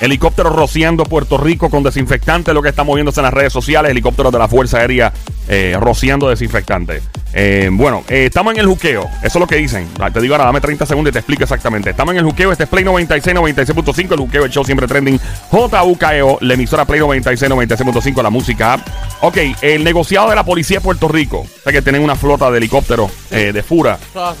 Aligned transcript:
Helicóptero 0.00 0.50
rociando 0.50 1.04
Puerto 1.04 1.38
Rico 1.38 1.70
con 1.70 1.82
desinfectante, 1.82 2.52
lo 2.52 2.62
que 2.62 2.68
está 2.68 2.84
moviéndose 2.84 3.20
en 3.20 3.24
las 3.24 3.34
redes 3.34 3.52
sociales. 3.52 3.90
Helicópteros 3.90 4.32
de 4.32 4.38
la 4.38 4.48
Fuerza 4.48 4.78
Aérea 4.78 5.12
eh, 5.48 5.76
rociando 5.80 6.28
desinfectante. 6.28 7.02
Eh, 7.32 7.68
bueno, 7.70 8.02
eh, 8.08 8.26
estamos 8.26 8.54
en 8.54 8.60
el 8.60 8.66
juqueo. 8.66 9.08
Eso 9.18 9.26
es 9.26 9.34
lo 9.36 9.46
que 9.46 9.56
dicen. 9.56 9.88
Ah, 10.00 10.10
Te 10.10 10.20
digo 10.20 10.34
ahora, 10.34 10.46
dame 10.46 10.60
30 10.60 10.86
segundos 10.86 11.10
y 11.10 11.12
te 11.12 11.18
explico 11.20 11.44
exactamente. 11.44 11.90
Estamos 11.90 12.12
en 12.12 12.18
el 12.18 12.24
juqueo. 12.24 12.50
Este 12.50 12.64
es 12.64 12.68
Play 12.68 12.84
96, 12.84 13.36
96.5. 13.36 14.12
El 14.12 14.18
juqueo, 14.18 14.44
el 14.44 14.50
show 14.50 14.64
siempre 14.64 14.86
trending. 14.86 15.20
JUKEO, 15.50 16.38
la 16.40 16.54
emisora 16.54 16.84
Play 16.84 17.00
96, 17.00 17.50
96.5. 17.50 18.22
La 18.22 18.30
música. 18.30 18.82
Ok, 19.20 19.38
el 19.62 19.84
negociado 19.84 20.30
de 20.30 20.36
la 20.36 20.44
policía 20.44 20.78
de 20.78 20.82
Puerto 20.82 21.08
Rico. 21.08 21.38
O 21.38 21.62
sea 21.62 21.72
que 21.72 21.82
tienen 21.82 22.02
una 22.02 22.16
flota 22.16 22.50
de 22.50 22.58
helicópteros 22.58 23.10
de 23.30 23.62
Fura. 23.62 23.98
Ah, 24.14 24.34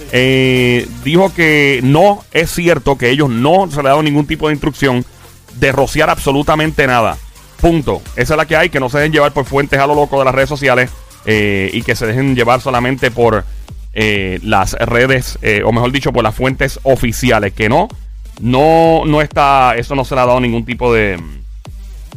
dijo 1.04 1.32
que 1.34 1.80
no 1.82 2.24
es 2.32 2.50
cierto 2.50 2.98
que 2.98 3.10
ellos 3.10 3.30
no 3.30 3.70
se 3.70 3.76
le 3.82 3.88
ha 3.88 3.92
dado 3.92 4.02
ningún 4.02 4.26
tipo 4.26 4.48
de 4.48 4.54
instrucción 4.54 5.04
de 5.58 5.72
rociar 5.72 6.10
absolutamente 6.10 6.86
nada. 6.86 7.16
Punto. 7.60 8.02
Esa 8.16 8.34
es 8.34 8.36
la 8.36 8.46
que 8.46 8.56
hay, 8.56 8.68
que 8.68 8.80
no 8.80 8.88
se 8.90 8.98
dejen 8.98 9.12
llevar 9.12 9.32
por 9.32 9.44
fuentes 9.46 9.78
a 9.78 9.86
lo 9.86 9.94
loco 9.94 10.18
de 10.18 10.24
las 10.26 10.34
redes 10.34 10.48
sociales 10.48 10.90
eh, 11.24 11.70
y 11.72 11.82
que 11.82 11.96
se 11.96 12.06
dejen 12.06 12.36
llevar 12.36 12.60
solamente 12.60 13.10
por 13.10 13.44
eh, 13.94 14.38
las 14.42 14.74
redes, 14.74 15.38
eh, 15.42 15.62
o 15.64 15.72
mejor 15.72 15.90
dicho, 15.90 16.12
por 16.12 16.22
las 16.22 16.34
fuentes 16.34 16.78
oficiales, 16.82 17.54
que 17.54 17.68
no, 17.70 17.88
no, 18.40 19.02
no 19.06 19.22
está, 19.22 19.74
eso 19.76 19.94
no 19.94 20.04
se 20.04 20.14
le 20.14 20.20
ha 20.20 20.26
dado 20.26 20.40
ningún 20.40 20.64
tipo 20.66 20.92
de... 20.92 21.18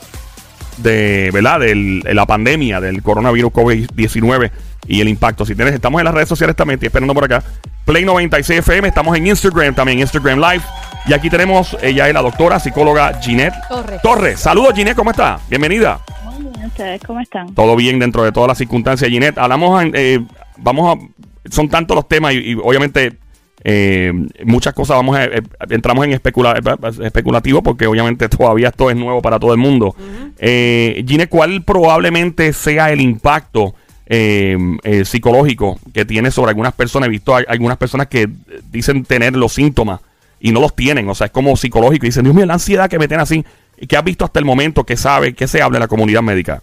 de, 0.81 1.29
¿verdad? 1.33 1.59
Del- 1.59 2.01
de 2.01 2.13
la 2.13 2.25
pandemia 2.25 2.79
del 2.81 3.01
coronavirus 3.03 3.51
COVID-19 3.51 4.51
y 4.87 5.01
el 5.01 5.07
impacto. 5.09 5.45
Si 5.45 5.55
tienes, 5.55 5.73
estamos 5.73 5.99
en 6.01 6.05
las 6.05 6.13
redes 6.13 6.29
sociales 6.29 6.55
también, 6.55 6.75
estoy 6.75 6.87
esperando 6.87 7.13
por 7.13 7.23
acá. 7.25 7.43
Play 7.85 8.05
96 8.05 8.59
FM, 8.59 8.87
estamos 8.87 9.17
en 9.17 9.27
Instagram 9.27 9.73
también, 9.75 9.99
Instagram 9.99 10.39
Live. 10.39 10.61
Y 11.07 11.13
aquí 11.13 11.29
tenemos, 11.29 11.75
ella 11.81 12.07
es 12.07 12.13
la 12.13 12.21
doctora 12.21 12.59
psicóloga 12.59 13.19
Ginette 13.21 13.53
Torres. 13.69 14.01
Torres. 14.01 14.39
Saludos 14.39 14.73
Ginette, 14.75 14.95
¿cómo 14.95 15.11
está? 15.11 15.39
Bienvenida. 15.49 15.99
Muy 16.25 16.43
bien, 16.51 16.65
¿ustedes 16.65 17.01
cómo 17.05 17.19
están? 17.19 17.53
Todo 17.55 17.75
bien 17.75 17.99
dentro 17.99 18.23
de 18.23 18.31
todas 18.31 18.47
las 18.47 18.57
circunstancias, 18.57 19.09
Ginette. 19.09 19.37
Hablamos, 19.37 19.83
eh, 19.93 20.19
vamos 20.57 20.97
a, 20.97 21.49
son 21.51 21.67
tantos 21.69 21.95
los 21.95 22.07
temas 22.07 22.33
y, 22.33 22.51
y 22.51 22.53
obviamente 22.55 23.17
eh, 23.63 24.13
muchas 24.45 24.73
cosas 24.73 24.95
vamos 24.97 25.17
a, 25.17 25.25
eh, 25.25 25.41
entramos 25.69 26.05
en 26.05 26.13
especula, 26.13 26.53
eh, 26.57 27.05
especulativo 27.05 27.61
porque 27.61 27.87
obviamente 27.87 28.29
todavía 28.29 28.69
esto 28.69 28.89
es 28.89 28.95
nuevo 28.95 29.21
para 29.21 29.39
todo 29.39 29.51
el 29.53 29.59
mundo. 29.59 29.95
Eh, 30.37 31.03
Ginette, 31.07 31.29
¿cuál 31.29 31.63
probablemente 31.63 32.53
sea 32.53 32.91
el 32.91 33.01
impacto 33.01 33.75
eh, 34.07 34.57
psicológico 35.05 35.79
que 35.93 36.05
tiene 36.05 36.31
sobre 36.31 36.49
algunas 36.49 36.73
personas? 36.73 37.07
He 37.07 37.11
visto 37.11 37.35
a- 37.35 37.43
algunas 37.47 37.77
personas 37.77 38.07
que 38.07 38.27
dicen 38.71 39.03
tener 39.03 39.35
los 39.35 39.53
síntomas 39.53 39.99
y 40.39 40.51
no 40.51 40.61
los 40.61 40.75
tienen, 40.75 41.09
o 41.09 41.15
sea, 41.15 41.25
es 41.27 41.31
como 41.31 41.55
psicológico. 41.57 42.05
Y 42.05 42.09
dicen, 42.09 42.23
Dios 42.23 42.35
mío, 42.35 42.45
la 42.45 42.53
ansiedad 42.53 42.89
que 42.89 42.97
me 42.99 43.07
tiene 43.07 43.23
así. 43.23 43.43
¿Qué 43.87 43.95
has 43.97 44.03
visto 44.03 44.25
hasta 44.25 44.39
el 44.39 44.45
momento? 44.45 44.85
¿Qué 44.85 44.97
sabe? 44.97 45.33
¿Qué 45.33 45.47
se 45.47 45.61
habla 45.61 45.77
en 45.77 45.81
la 45.81 45.87
comunidad 45.87 46.21
médica? 46.21 46.61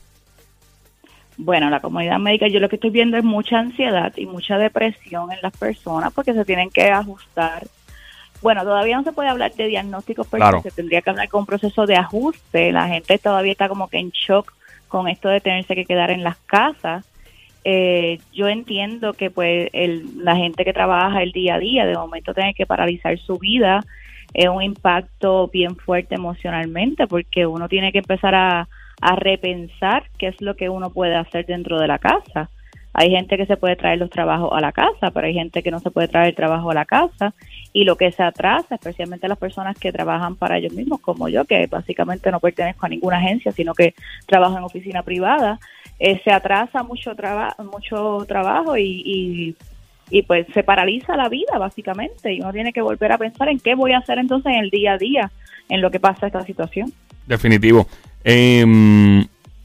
Bueno, 1.38 1.68
la 1.68 1.80
comunidad 1.80 2.18
médica, 2.18 2.48
yo 2.48 2.60
lo 2.60 2.68
que 2.68 2.76
estoy 2.76 2.90
viendo 2.90 3.16
es 3.16 3.24
mucha 3.24 3.58
ansiedad 3.58 4.12
y 4.16 4.26
mucha 4.26 4.56
depresión 4.56 5.30
en 5.32 5.38
las 5.42 5.56
personas 5.56 6.12
porque 6.12 6.32
se 6.32 6.44
tienen 6.44 6.70
que 6.70 6.90
ajustar. 6.90 7.66
Bueno, 8.42 8.62
todavía 8.62 8.96
no 8.96 9.02
se 9.02 9.12
puede 9.12 9.28
hablar 9.28 9.52
de 9.54 9.66
diagnósticos, 9.66 10.26
pero 10.30 10.42
Claro. 10.42 10.62
se 10.62 10.70
tendría 10.70 11.02
que 11.02 11.10
hablar 11.10 11.28
con 11.28 11.40
un 11.40 11.46
proceso 11.46 11.86
de 11.86 11.96
ajuste. 11.96 12.72
La 12.72 12.88
gente 12.88 13.18
todavía 13.18 13.52
está 13.52 13.68
como 13.68 13.88
que 13.88 13.98
en 13.98 14.10
shock 14.10 14.52
con 14.88 15.08
esto 15.08 15.28
de 15.28 15.40
tenerse 15.40 15.74
que 15.74 15.84
quedar 15.84 16.10
en 16.10 16.22
las 16.22 16.36
casas. 16.38 17.04
Eh, 17.64 18.20
yo 18.32 18.48
entiendo 18.48 19.12
que 19.12 19.30
pues 19.30 19.68
el, 19.72 20.24
la 20.24 20.36
gente 20.36 20.64
que 20.64 20.72
trabaja 20.72 21.22
el 21.22 21.32
día 21.32 21.56
a 21.56 21.58
día, 21.58 21.84
de 21.84 21.94
momento 21.96 22.32
tiene 22.32 22.54
que 22.54 22.64
paralizar 22.64 23.18
su 23.18 23.38
vida, 23.38 23.84
es 24.32 24.48
un 24.48 24.62
impacto 24.62 25.48
bien 25.48 25.76
fuerte 25.76 26.14
emocionalmente 26.14 27.06
porque 27.06 27.46
uno 27.46 27.68
tiene 27.68 27.90
que 27.90 27.98
empezar 27.98 28.34
a, 28.34 28.68
a 29.00 29.16
repensar 29.16 30.04
qué 30.18 30.28
es 30.28 30.40
lo 30.40 30.56
que 30.56 30.68
uno 30.68 30.90
puede 30.90 31.16
hacer 31.16 31.46
dentro 31.46 31.78
de 31.78 31.86
la 31.86 31.98
casa. 31.98 32.50
Hay 32.98 33.10
gente 33.10 33.36
que 33.36 33.44
se 33.44 33.58
puede 33.58 33.76
traer 33.76 33.98
los 33.98 34.08
trabajos 34.08 34.50
a 34.54 34.60
la 34.60 34.72
casa, 34.72 35.10
pero 35.10 35.26
hay 35.26 35.34
gente 35.34 35.62
que 35.62 35.70
no 35.70 35.80
se 35.80 35.90
puede 35.90 36.08
traer 36.08 36.28
el 36.28 36.34
trabajo 36.34 36.70
a 36.70 36.74
la 36.74 36.86
casa 36.86 37.34
y 37.74 37.84
lo 37.84 37.96
que 37.96 38.10
se 38.10 38.22
atrasa, 38.22 38.76
especialmente 38.76 39.28
las 39.28 39.36
personas 39.36 39.78
que 39.78 39.92
trabajan 39.92 40.34
para 40.34 40.56
ellos 40.56 40.72
mismos, 40.72 41.00
como 41.00 41.28
yo, 41.28 41.44
que 41.44 41.66
básicamente 41.66 42.30
no 42.30 42.40
pertenezco 42.40 42.86
a 42.86 42.88
ninguna 42.88 43.18
agencia, 43.18 43.52
sino 43.52 43.74
que 43.74 43.94
trabajo 44.24 44.56
en 44.56 44.64
oficina 44.64 45.02
privada, 45.02 45.58
eh, 45.98 46.22
se 46.24 46.32
atrasa 46.32 46.82
mucho, 46.82 47.14
traba 47.14 47.54
mucho 47.70 48.24
trabajo 48.26 48.78
y, 48.78 49.02
y, 49.04 49.56
y 50.08 50.22
pues 50.22 50.46
se 50.54 50.62
paraliza 50.62 51.16
la 51.16 51.28
vida 51.28 51.58
básicamente 51.58 52.32
y 52.32 52.40
uno 52.40 52.52
tiene 52.52 52.72
que 52.72 52.80
volver 52.80 53.12
a 53.12 53.18
pensar 53.18 53.50
en 53.50 53.60
qué 53.60 53.74
voy 53.74 53.92
a 53.92 53.98
hacer 53.98 54.18
entonces 54.18 54.54
en 54.54 54.60
el 54.60 54.70
día 54.70 54.92
a 54.92 54.98
día 54.98 55.30
en 55.68 55.82
lo 55.82 55.90
que 55.90 56.00
pasa 56.00 56.28
esta 56.28 56.44
situación. 56.46 56.92
Definitivo. 57.26 57.86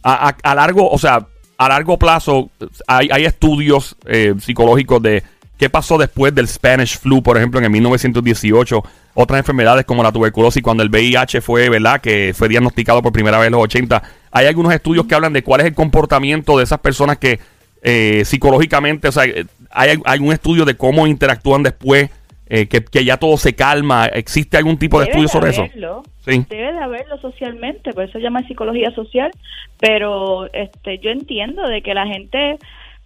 A, 0.03 0.29
a- 0.29 0.51
a 0.51 0.55
largo, 0.55 0.89
o 0.89 0.97
sea, 0.97 1.27
a 1.57 1.69
largo 1.69 1.97
plazo, 1.97 2.49
hay, 2.87 3.09
hay 3.11 3.25
estudios 3.25 3.95
eh, 4.05 4.33
psicológicos 4.39 5.01
de 5.01 5.23
qué 5.57 5.69
pasó 5.69 5.97
después 5.97 6.33
del 6.33 6.47
Spanish 6.47 6.97
flu, 6.99 7.21
por 7.21 7.37
ejemplo, 7.37 7.59
en 7.59 7.65
el 7.65 7.71
1918. 7.71 8.83
Otras 9.13 9.39
enfermedades 9.39 9.85
como 9.85 10.01
la 10.03 10.11
tuberculosis, 10.11 10.63
cuando 10.63 10.81
el 10.83 10.89
VIH 10.89 11.41
fue, 11.41 11.69
¿verdad? 11.69 11.99
Que 12.01 12.33
fue 12.35 12.47
diagnosticado 12.47 13.01
por 13.01 13.11
primera 13.11 13.37
vez 13.37 13.47
en 13.47 13.53
los 13.53 13.61
80. 13.63 14.01
Hay 14.31 14.45
algunos 14.47 14.73
estudios 14.73 15.05
que 15.05 15.13
hablan 15.15 15.33
de 15.33 15.43
cuál 15.43 15.61
es 15.61 15.67
el 15.67 15.73
comportamiento 15.75 16.57
de 16.57 16.63
esas 16.63 16.79
personas 16.79 17.17
que 17.17 17.39
eh, 17.83 18.23
psicológicamente, 18.25 19.07
o 19.09 19.11
sea, 19.11 19.25
eh, 19.25 19.45
hay 19.69 19.99
algún 20.05 20.31
estudio 20.33 20.65
de 20.65 20.75
cómo 20.77 21.07
interactúan 21.07 21.61
después, 21.63 22.09
eh, 22.53 22.67
que, 22.67 22.83
que 22.83 23.05
ya 23.05 23.15
todo 23.15 23.37
se 23.37 23.55
calma. 23.55 24.07
¿Existe 24.07 24.57
algún 24.57 24.77
tipo 24.77 24.99
de 24.99 25.05
Debe 25.05 25.11
estudio 25.23 25.27
sobre 25.29 25.49
eso? 25.51 25.63
Sí. 26.25 26.45
Debe 26.49 26.73
de 26.73 26.79
haberlo 26.79 27.17
socialmente, 27.19 27.93
por 27.93 28.03
eso 28.03 28.13
se 28.13 28.19
llama 28.19 28.45
psicología 28.45 28.91
social, 28.91 29.31
pero 29.79 30.51
este 30.53 30.99
yo 30.99 31.09
entiendo 31.11 31.65
de 31.67 31.81
que 31.81 31.93
la 31.93 32.05
gente 32.05 32.57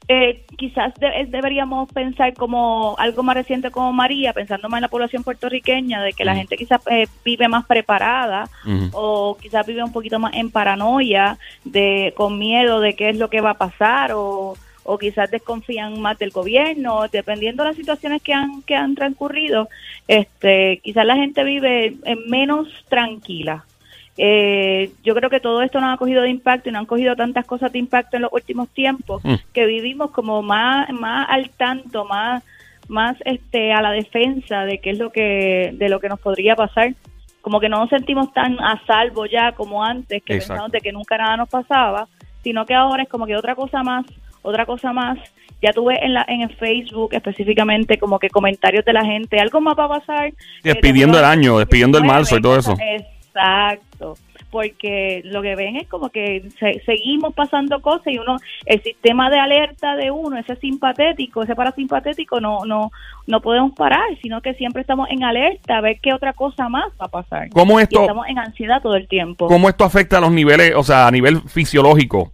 eh, 0.07 0.44
quizás 0.57 0.94
de- 0.95 1.25
deberíamos 1.29 1.91
pensar 1.91 2.33
como 2.33 2.95
algo 3.00 3.23
más 3.23 3.35
reciente 3.35 3.72
como 3.72 3.91
María, 3.94 4.33
pensando 4.33 4.67
más 4.69 4.78
en 4.79 4.83
la 4.83 4.88
población 4.88 5.23
puertorriqueña, 5.23 6.01
de 6.01 6.13
que 6.13 6.25
la 6.25 6.35
gente 6.35 6.57
quizás 6.57 6.81
eh, 6.91 7.07
vive 7.23 7.47
más 7.47 7.66
preparada 7.66 8.50
o 8.94 9.35
quizás 9.41 9.66
vive 9.66 9.83
un 9.83 9.91
poquito 9.91 10.19
más 10.19 10.33
en 10.35 10.51
paranoia, 10.51 11.38
de 11.63 12.13
con 12.16 12.38
miedo 12.38 12.81
de 12.81 12.95
qué 12.95 13.09
es 13.09 13.17
lo 13.17 13.29
que 13.29 13.41
va 13.41 13.51
a 13.51 13.57
pasar 13.57 14.12
o, 14.13 14.56
o 14.85 14.97
quizás 14.97 15.29
desconfían 15.29 16.00
más 16.00 16.18
del 16.18 16.29
gobierno, 16.31 17.07
dependiendo 17.12 17.63
de 17.63 17.69
las 17.69 17.75
situaciones 17.75 18.22
que 18.22 18.34
han 18.34 18.62
que 18.62 18.75
han 18.75 18.96
transcurrido, 18.96 19.68
este 20.07 20.79
quizás 20.84 21.06
la 21.06 21.16
gente 21.16 21.44
vive 21.44 21.96
en 22.06 22.29
menos 22.29 22.68
tranquila. 22.88 23.66
Eh, 24.18 24.92
yo 25.04 25.13
creo 25.13 25.30
que 25.30 25.42
todo 25.42 25.62
esto 25.62 25.81
nos 25.81 25.94
ha 25.94 25.98
cogido 25.98 26.21
de 26.21 26.30
impacto 26.30 26.69
y 26.69 26.71
nos 26.71 26.80
han 26.81 26.86
cogido 26.86 27.18
tantas 27.18 27.45
cosas 27.45 27.74
de 27.74 27.80
impacto 27.80 28.15
en 28.15 28.21
los 28.21 28.31
últimos 28.31 28.69
tiempos 28.69 29.21
Mm. 29.25 29.33
que 29.54 29.65
vivimos 29.65 30.12
como 30.12 30.42
más 30.42 30.89
más 30.92 31.27
al 31.30 31.50
tanto, 31.50 32.06
más 32.06 32.42
más 32.88 33.18
este 33.25 33.74
a 33.74 33.81
la 33.81 33.92
defensa 33.92 34.63
de 34.63 34.77
qué 34.77 34.92
es 34.92 35.00
lo 35.00 35.12
que 35.12 35.71
de 35.74 35.89
lo 35.89 36.00
que 36.00 36.07
nos 36.07 36.19
podría 36.19 36.56
pasar 36.56 36.94
como 37.42 37.60
que 37.60 37.69
no 37.69 37.77
nos 37.80 37.89
sentimos 37.89 38.33
tan 38.33 38.60
a 38.60 38.81
salvo 38.88 39.27
ya 39.27 39.51
como 39.51 39.83
antes, 39.83 40.24
que 40.24 40.33
Exacto. 40.33 40.54
pensamos 40.54 40.71
de 40.71 40.81
que 40.81 40.92
nunca 40.92 41.15
nada 41.15 41.38
nos 41.38 41.48
pasaba, 41.48 42.07
sino 42.42 42.65
que 42.65 42.74
ahora 42.74 43.04
es 43.04 43.10
como 43.10 43.27
que 43.27 43.36
otra 43.36 43.54
cosa 43.54 43.83
más, 43.83 44.04
otra 44.45 44.65
cosa 44.65 44.94
más. 44.94 45.18
Ya 45.62 45.71
tuve 45.71 46.03
en, 46.03 46.13
la, 46.13 46.25
en 46.27 46.42
el 46.42 46.56
Facebook 46.56 47.13
específicamente 47.13 47.97
como 47.97 48.19
que 48.19 48.30
comentarios 48.30 48.86
de 48.86 48.94
la 48.94 49.03
gente, 49.03 49.39
algo 49.39 49.62
más 49.62 49.75
va 49.77 49.86
a 49.86 50.00
pasar. 50.00 50.33
despidiendo 50.63 51.18
Eh, 51.18 51.21
el 51.21 51.25
año, 51.25 51.57
despidiendo 51.57 51.97
el 51.97 52.03
marzo 52.03 52.38
y 52.38 52.42
todo 52.42 52.57
eso. 52.57 52.75
Exacto 52.80 54.15
porque 54.56 55.21
lo 55.25 55.42
que 55.42 55.53
ven 55.53 55.75
es 55.75 55.86
como 55.89 56.07
que 56.07 56.47
seguimos 56.86 57.33
pasando 57.33 57.81
cosas 57.81 58.07
y 58.07 58.18
uno 58.18 58.38
el 58.65 58.81
sistema 58.81 59.30
de 59.30 59.38
alerta 59.38 59.97
de 59.97 60.12
uno 60.12 60.38
ese 60.38 60.56
simpatético 60.56 61.44
ese 61.44 61.56
parasimpatético 61.56 62.39
no 62.39 62.63
no 62.63 62.89
no 63.27 63.41
podemos 63.41 63.74
parar 63.74 64.06
sino 64.21 64.41
que 64.41 64.53
siempre 64.53 64.80
estamos 64.80 65.09
en 65.12 65.25
alerta 65.25 65.77
a 65.77 65.81
ver 65.81 66.00
qué 66.01 66.13
otra 66.13 66.31
cosa 66.31 66.69
más 66.69 66.86
va 66.94 67.07
a 67.07 67.09
pasar 67.09 67.50
cómo 67.50 67.81
esto 67.81 68.00
estamos 68.00 68.27
en 68.30 68.39
ansiedad 68.39 68.81
todo 68.81 68.95
el 68.95 69.09
tiempo 69.09 69.48
cómo 69.48 69.68
esto 69.68 69.83
afecta 69.83 70.19
a 70.19 70.21
los 70.21 70.31
niveles 70.31 70.74
o 70.74 70.83
sea 70.83 71.06
a 71.06 71.12
nivel 71.12 71.41
fisiológico 71.41 72.31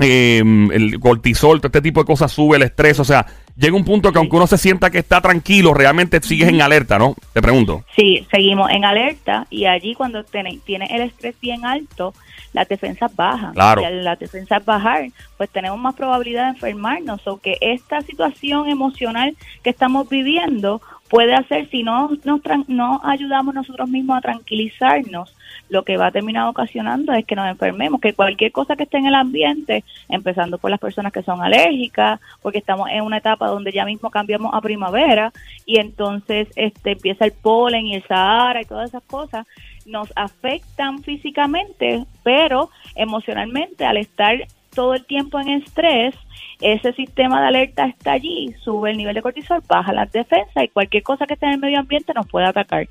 eh, 0.00 0.38
el 0.38 0.98
cortisol, 0.98 1.60
todo 1.60 1.68
este 1.68 1.82
tipo 1.82 2.00
de 2.00 2.06
cosas 2.06 2.32
sube 2.32 2.56
el 2.56 2.62
estrés, 2.62 2.98
o 3.00 3.04
sea, 3.04 3.26
llega 3.56 3.76
un 3.76 3.84
punto 3.84 4.12
que 4.12 4.18
aunque 4.18 4.36
uno 4.36 4.46
se 4.46 4.58
sienta 4.58 4.90
que 4.90 4.98
está 4.98 5.20
tranquilo, 5.20 5.74
realmente 5.74 6.20
sigues 6.22 6.48
en 6.48 6.62
alerta, 6.62 6.98
¿no? 6.98 7.14
Te 7.32 7.42
pregunto. 7.42 7.84
Sí, 7.94 8.26
seguimos 8.30 8.70
en 8.70 8.84
alerta 8.84 9.46
y 9.50 9.66
allí 9.66 9.94
cuando 9.94 10.24
tiene, 10.24 10.58
tiene 10.64 10.86
el 10.86 11.02
estrés 11.02 11.34
bien 11.40 11.64
alto, 11.64 12.14
las 12.52 12.68
defensas 12.68 13.14
bajan. 13.14 13.52
Claro. 13.52 13.82
Y 13.82 13.84
al 13.84 14.04
las 14.04 14.18
defensas 14.18 14.64
bajar, 14.64 15.08
pues 15.36 15.50
tenemos 15.50 15.78
más 15.78 15.94
probabilidad 15.94 16.44
de 16.44 16.50
enfermarnos. 16.50 17.26
O 17.26 17.38
que 17.38 17.58
esta 17.60 18.00
situación 18.00 18.68
emocional 18.68 19.36
que 19.62 19.70
estamos 19.70 20.08
viviendo 20.08 20.80
puede 21.10 21.34
hacer, 21.34 21.68
si 21.70 21.82
no 21.82 22.08
nos 22.24 22.40
no 22.68 23.00
ayudamos 23.04 23.52
nosotros 23.52 23.88
mismos 23.88 24.16
a 24.16 24.20
tranquilizarnos, 24.20 25.34
lo 25.68 25.84
que 25.84 25.96
va 25.96 26.06
a 26.06 26.12
terminar 26.12 26.48
ocasionando 26.48 27.12
es 27.12 27.24
que 27.26 27.34
nos 27.34 27.48
enfermemos, 27.48 28.00
que 28.00 28.14
cualquier 28.14 28.52
cosa 28.52 28.76
que 28.76 28.84
esté 28.84 28.98
en 28.98 29.06
el 29.06 29.16
ambiente, 29.16 29.84
empezando 30.08 30.58
por 30.58 30.70
las 30.70 30.78
personas 30.78 31.12
que 31.12 31.24
son 31.24 31.42
alérgicas, 31.42 32.20
porque 32.40 32.58
estamos 32.58 32.88
en 32.90 33.02
una 33.02 33.18
etapa 33.18 33.48
donde 33.48 33.72
ya 33.72 33.84
mismo 33.84 34.10
cambiamos 34.10 34.54
a 34.54 34.60
primavera 34.60 35.32
y 35.66 35.80
entonces 35.80 36.48
este 36.54 36.92
empieza 36.92 37.24
el 37.24 37.32
polen 37.32 37.86
y 37.86 37.96
el 37.96 38.04
Sahara 38.04 38.62
y 38.62 38.64
todas 38.64 38.90
esas 38.90 39.02
cosas, 39.02 39.46
nos 39.86 40.12
afectan 40.14 41.02
físicamente, 41.02 42.04
pero 42.22 42.70
emocionalmente 42.94 43.84
al 43.84 43.96
estar 43.96 44.46
todo 44.74 44.94
el 44.94 45.04
tiempo 45.06 45.38
en 45.40 45.48
estrés, 45.48 46.14
ese 46.60 46.92
sistema 46.92 47.40
de 47.40 47.48
alerta 47.48 47.86
está 47.86 48.12
allí, 48.12 48.54
sube 48.62 48.90
el 48.90 48.96
nivel 48.96 49.14
de 49.14 49.22
cortisol, 49.22 49.62
baja 49.68 49.92
las 49.92 50.10
defensas 50.12 50.64
y 50.64 50.68
cualquier 50.68 51.02
cosa 51.02 51.26
que 51.26 51.34
esté 51.34 51.46
en 51.46 51.52
el 51.52 51.60
medio 51.60 51.78
ambiente 51.78 52.12
nos 52.14 52.26
puede 52.26 52.46
atacar. 52.46 52.86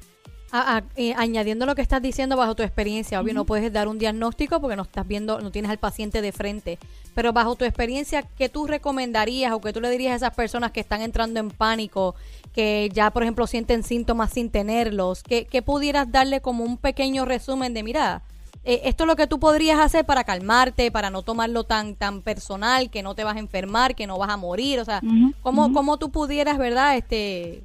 Ah, 0.51 0.77
ah, 0.77 0.83
eh, 0.95 1.13
añadiendo 1.15 1.67
lo 1.67 1.75
que 1.75 1.83
estás 1.83 2.01
diciendo 2.01 2.35
bajo 2.35 2.55
tu 2.55 2.63
experiencia, 2.63 3.21
obvio 3.21 3.35
no 3.35 3.45
puedes 3.45 3.71
dar 3.71 3.87
un 3.87 3.99
diagnóstico 3.99 4.59
porque 4.59 4.75
no 4.75 4.81
estás 4.81 5.07
viendo, 5.07 5.39
no 5.41 5.51
tienes 5.51 5.69
al 5.69 5.77
paciente 5.77 6.23
de 6.23 6.31
frente, 6.31 6.79
pero 7.13 7.33
bajo 7.33 7.55
tu 7.55 7.65
experiencia, 7.65 8.23
¿qué 8.35 8.49
tú 8.49 8.65
recomendarías 8.65 9.51
o 9.51 9.61
qué 9.61 9.73
tú 9.73 9.79
le 9.79 9.91
dirías 9.91 10.13
a 10.13 10.15
esas 10.15 10.35
personas 10.35 10.71
que 10.71 10.79
están 10.79 11.01
entrando 11.01 11.39
en 11.39 11.51
pánico, 11.51 12.15
que 12.55 12.89
ya 12.91 13.11
por 13.11 13.21
ejemplo 13.21 13.45
sienten 13.45 13.83
síntomas 13.83 14.33
sin 14.33 14.49
tenerlos? 14.49 15.21
¿Qué, 15.21 15.61
pudieras 15.63 16.11
darle 16.11 16.41
como 16.41 16.63
un 16.63 16.77
pequeño 16.77 17.25
resumen 17.25 17.75
de, 17.75 17.83
mira, 17.83 18.23
eh, 18.63 18.81
esto 18.85 19.03
es 19.03 19.07
lo 19.07 19.15
que 19.15 19.27
tú 19.27 19.39
podrías 19.39 19.79
hacer 19.79 20.05
para 20.05 20.23
calmarte, 20.23 20.91
para 20.91 21.09
no 21.09 21.21
tomarlo 21.21 21.63
tan 21.63 21.95
tan 21.95 22.21
personal, 22.21 22.89
que 22.89 23.03
no 23.03 23.15
te 23.15 23.23
vas 23.23 23.35
a 23.35 23.39
enfermar, 23.39 23.95
que 23.95 24.07
no 24.07 24.17
vas 24.17 24.29
a 24.29 24.37
morir, 24.37 24.79
o 24.79 24.85
sea, 24.85 25.01
¿cómo, 25.41 25.71
¿cómo 25.73 25.97
tú 25.97 26.11
pudieras, 26.11 26.57
verdad, 26.57 26.97
este 26.97 27.63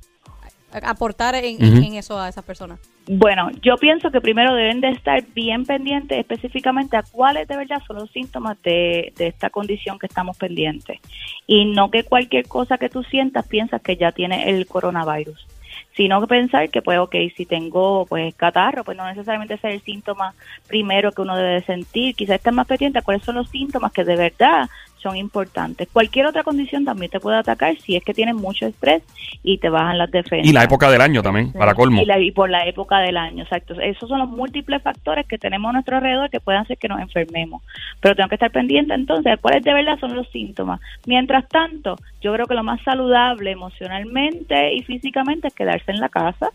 aportar 0.82 1.36
en, 1.36 1.94
eso 1.94 2.18
a 2.18 2.28
esas 2.28 2.44
personas? 2.44 2.80
Bueno, 3.06 3.50
yo 3.62 3.76
pienso 3.76 4.10
que 4.10 4.20
primero 4.20 4.54
deben 4.54 4.80
de 4.80 4.88
estar 4.90 5.22
bien 5.34 5.64
pendientes 5.64 6.18
específicamente 6.18 6.96
a 6.96 7.02
cuáles 7.02 7.46
de 7.46 7.56
verdad 7.56 7.80
son 7.86 7.96
los 7.96 8.10
síntomas 8.10 8.60
de, 8.62 9.12
de 9.16 9.28
esta 9.28 9.50
condición 9.50 9.98
que 9.98 10.06
estamos 10.06 10.36
pendientes. 10.36 10.98
Y 11.46 11.66
no 11.66 11.90
que 11.90 12.02
cualquier 12.02 12.48
cosa 12.48 12.78
que 12.78 12.88
tú 12.88 13.04
sientas 13.04 13.46
piensas 13.46 13.82
que 13.82 13.96
ya 13.96 14.10
tiene 14.10 14.50
el 14.50 14.66
coronavirus 14.66 15.46
sino 15.96 16.26
pensar 16.26 16.70
que 16.70 16.82
pues 16.82 16.98
ok, 16.98 17.14
si 17.36 17.46
tengo 17.46 18.06
pues 18.06 18.34
catarro, 18.34 18.84
pues 18.84 18.96
no 18.96 19.06
necesariamente 19.06 19.54
es 19.54 19.64
el 19.64 19.80
síntoma 19.82 20.34
primero 20.66 21.12
que 21.12 21.22
uno 21.22 21.36
debe 21.36 21.62
sentir, 21.62 22.14
quizás 22.14 22.36
estar 22.36 22.52
más 22.52 22.66
pendiente 22.66 23.02
cuáles 23.02 23.22
son 23.22 23.36
los 23.36 23.48
síntomas 23.48 23.92
que 23.92 24.04
de 24.04 24.16
verdad 24.16 24.68
son 25.04 25.16
importantes. 25.16 25.86
Cualquier 25.92 26.26
otra 26.26 26.42
condición 26.42 26.84
también 26.84 27.10
te 27.10 27.20
puede 27.20 27.36
atacar 27.36 27.76
si 27.76 27.94
es 27.94 28.02
que 28.02 28.14
tienes 28.14 28.34
mucho 28.34 28.66
estrés 28.66 29.02
y 29.42 29.58
te 29.58 29.68
bajan 29.68 29.98
las 29.98 30.10
defensas. 30.10 30.48
Y 30.48 30.52
la 30.52 30.64
época 30.64 30.90
del 30.90 31.02
año 31.02 31.22
también, 31.22 31.52
para 31.52 31.74
colmo. 31.74 32.02
Y, 32.02 32.32
por 32.32 32.48
la 32.48 32.66
época 32.66 32.98
del 33.00 33.18
año, 33.18 33.44
exacto. 33.44 33.78
Esos 33.80 34.08
son 34.08 34.18
los 34.18 34.30
múltiples 34.30 34.82
factores 34.82 35.26
que 35.26 35.38
tenemos 35.38 35.68
a 35.68 35.72
nuestro 35.74 35.96
alrededor 35.98 36.30
que 36.30 36.40
pueden 36.40 36.62
hacer 36.62 36.78
que 36.78 36.88
nos 36.88 37.00
enfermemos. 37.00 37.62
Pero 38.00 38.16
tengo 38.16 38.28
que 38.28 38.36
estar 38.36 38.50
pendiente 38.50 38.94
entonces 38.94 39.38
cuáles 39.40 39.62
de 39.62 39.74
verdad 39.74 39.98
son 40.00 40.16
los 40.16 40.28
síntomas. 40.30 40.80
Mientras 41.06 41.46
tanto, 41.48 41.96
yo 42.22 42.32
creo 42.32 42.46
que 42.46 42.54
lo 42.54 42.64
más 42.64 42.80
saludable 42.82 43.50
emocionalmente 43.50 44.74
y 44.74 44.82
físicamente 44.82 45.48
es 45.48 45.54
quedarse 45.54 45.92
en 45.92 46.00
la 46.00 46.08
casa. 46.08 46.48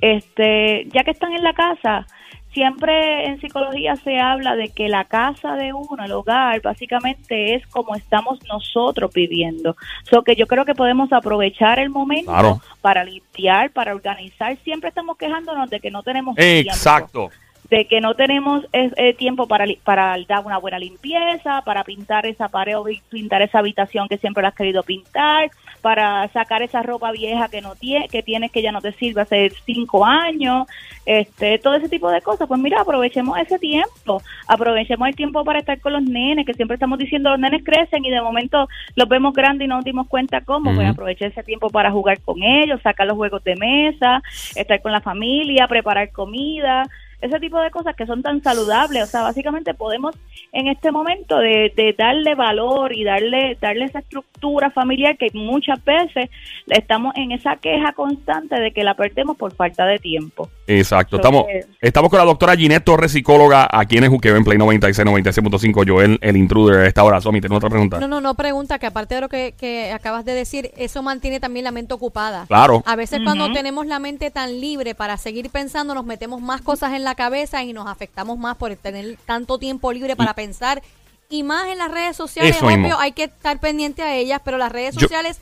Este, 0.00 0.86
ya 0.92 1.02
que 1.02 1.10
están 1.10 1.32
en 1.32 1.42
la 1.42 1.54
casa, 1.54 2.06
siempre 2.52 3.26
en 3.26 3.40
psicología 3.40 3.96
se 3.96 4.18
habla 4.18 4.56
de 4.56 4.68
que 4.70 4.88
la 4.88 5.04
casa 5.04 5.54
de 5.54 5.72
uno, 5.72 6.04
el 6.04 6.12
hogar, 6.12 6.60
básicamente 6.62 7.54
es 7.54 7.66
como 7.66 7.94
estamos 7.94 8.38
nosotros 8.48 9.12
viviendo. 9.12 9.76
So 10.10 10.22
que 10.22 10.36
yo 10.36 10.46
creo 10.46 10.64
que 10.64 10.74
podemos 10.74 11.12
aprovechar 11.12 11.78
el 11.78 11.90
momento 11.90 12.60
para 12.80 13.04
limpiar, 13.04 13.70
para 13.70 13.94
organizar. 13.94 14.56
Siempre 14.64 14.88
estamos 14.88 15.16
quejándonos 15.16 15.70
de 15.70 15.80
que 15.80 15.90
no 15.90 16.02
tenemos 16.02 16.36
Exacto 16.38 17.30
de 17.70 17.84
que 17.84 18.00
no 18.00 18.14
tenemos 18.14 18.64
eh, 18.72 19.14
tiempo 19.14 19.46
para, 19.46 19.66
para 19.84 20.16
dar 20.26 20.44
una 20.44 20.58
buena 20.58 20.78
limpieza, 20.78 21.62
para 21.66 21.84
pintar 21.84 22.24
esa 22.26 22.48
pared 22.48 22.78
o 22.78 22.86
pintar 23.10 23.42
esa 23.42 23.58
habitación 23.58 24.08
que 24.08 24.16
siempre 24.16 24.42
lo 24.42 24.48
has 24.48 24.54
querido 24.54 24.82
pintar, 24.82 25.50
para 25.80 26.28
sacar 26.28 26.62
esa 26.62 26.82
ropa 26.82 27.12
vieja 27.12 27.48
que 27.48 27.60
no 27.60 27.74
tiene, 27.74 28.08
que 28.08 28.22
tienes 28.22 28.50
que 28.50 28.62
ya 28.62 28.72
no 28.72 28.80
te 28.80 28.92
sirve 28.92 29.22
hace 29.22 29.50
cinco 29.64 30.04
años, 30.04 30.66
este, 31.06 31.58
todo 31.58 31.74
ese 31.74 31.88
tipo 31.88 32.10
de 32.10 32.20
cosas. 32.20 32.48
Pues 32.48 32.60
mira, 32.60 32.80
aprovechemos 32.80 33.38
ese 33.38 33.58
tiempo, 33.58 34.22
aprovechemos 34.46 35.08
el 35.08 35.16
tiempo 35.16 35.44
para 35.44 35.60
estar 35.60 35.80
con 35.80 35.92
los 35.92 36.02
nenes, 36.02 36.46
que 36.46 36.54
siempre 36.54 36.74
estamos 36.74 36.98
diciendo 36.98 37.30
los 37.30 37.38
nenes 37.38 37.64
crecen 37.64 38.04
y 38.04 38.10
de 38.10 38.20
momento 38.20 38.68
los 38.94 39.08
vemos 39.08 39.34
grandes 39.34 39.66
y 39.66 39.68
no 39.68 39.76
nos 39.76 39.84
dimos 39.84 40.06
cuenta 40.08 40.40
cómo. 40.42 40.74
Pues 40.74 40.88
aprovechar 40.88 41.30
ese 41.30 41.42
tiempo 41.42 41.70
para 41.70 41.90
jugar 41.90 42.20
con 42.20 42.42
ellos, 42.42 42.80
sacar 42.82 43.06
los 43.06 43.16
juegos 43.16 43.42
de 43.44 43.56
mesa, 43.56 44.22
estar 44.54 44.80
con 44.82 44.92
la 44.92 45.00
familia, 45.00 45.66
preparar 45.68 46.10
comida 46.12 46.84
ese 47.20 47.40
tipo 47.40 47.58
de 47.58 47.70
cosas 47.70 47.96
que 47.96 48.06
son 48.06 48.22
tan 48.22 48.42
saludables. 48.42 49.02
O 49.02 49.06
sea, 49.06 49.22
básicamente 49.22 49.74
podemos 49.74 50.14
en 50.52 50.68
este 50.68 50.92
momento 50.92 51.38
de, 51.38 51.94
darle 51.96 52.34
valor 52.34 52.94
y 52.94 53.04
darle, 53.04 53.56
darle 53.60 53.86
esa 53.86 54.00
estructura 54.00 54.70
familiar 54.70 55.16
que 55.16 55.28
muchas 55.34 55.82
veces 55.84 56.30
estamos 56.68 57.14
en 57.16 57.32
esa 57.32 57.56
queja 57.56 57.92
constante 57.92 58.58
de 58.60 58.72
que 58.72 58.84
la 58.84 58.94
perdemos 58.94 59.36
por 59.36 59.54
falta 59.54 59.86
de 59.86 59.98
tiempo. 59.98 60.48
Exacto. 60.66 61.16
estamos, 61.16 61.46
estamos 61.80 62.10
con 62.10 62.18
la 62.18 62.24
doctora 62.24 62.56
Ginette 62.56 62.84
Torres, 62.84 63.12
psicóloga, 63.12 63.68
aquí 63.70 63.96
en 63.96 64.08
Juqueo 64.08 64.36
en 64.36 64.44
Play 64.44 64.58
96, 64.58 65.06
96.5. 65.06 65.88
Joel, 65.88 66.18
el 66.20 66.36
intruder, 66.36 66.86
esta 66.86 67.04
hora. 67.04 67.20
Somi, 67.20 67.40
¿tienes 67.40 67.56
otra 67.56 67.70
pregunta? 67.70 67.98
No, 67.98 68.08
no, 68.08 68.20
no, 68.20 68.34
pregunta 68.34 68.78
que 68.78 68.86
aparte 68.86 69.14
de 69.14 69.20
lo 69.20 69.28
que, 69.28 69.54
que 69.58 69.92
acabas 69.92 70.24
de 70.24 70.34
decir, 70.34 70.70
eso 70.76 71.02
mantiene 71.02 71.40
también 71.40 71.64
la 71.64 71.72
mente 71.72 71.94
ocupada. 71.94 72.46
Claro. 72.46 72.82
A 72.86 72.96
veces 72.96 73.20
cuando 73.24 73.52
tenemos 73.52 73.86
la 73.86 73.98
mente 73.98 74.30
tan 74.30 74.60
libre 74.60 74.94
para 74.94 75.16
seguir 75.16 75.50
pensando, 75.50 75.94
nos 75.94 76.04
metemos 76.04 76.40
más 76.40 76.60
cosas 76.60 76.92
en 76.92 77.04
la 77.04 77.07
cabeza 77.14 77.62
y 77.62 77.72
nos 77.72 77.86
afectamos 77.86 78.38
más 78.38 78.56
por 78.56 78.74
tener 78.76 79.18
tanto 79.26 79.58
tiempo 79.58 79.92
libre 79.92 80.16
para 80.16 80.34
pensar. 80.34 80.82
Y 81.30 81.42
más 81.42 81.68
en 81.68 81.78
las 81.78 81.90
redes 81.90 82.16
sociales, 82.16 82.56
obvio, 82.62 82.98
hay 82.98 83.12
que 83.12 83.24
estar 83.24 83.58
pendiente 83.60 84.02
a 84.02 84.14
ellas, 84.14 84.40
pero 84.44 84.56
las 84.56 84.72
redes 84.72 84.94
sociales 84.94 85.38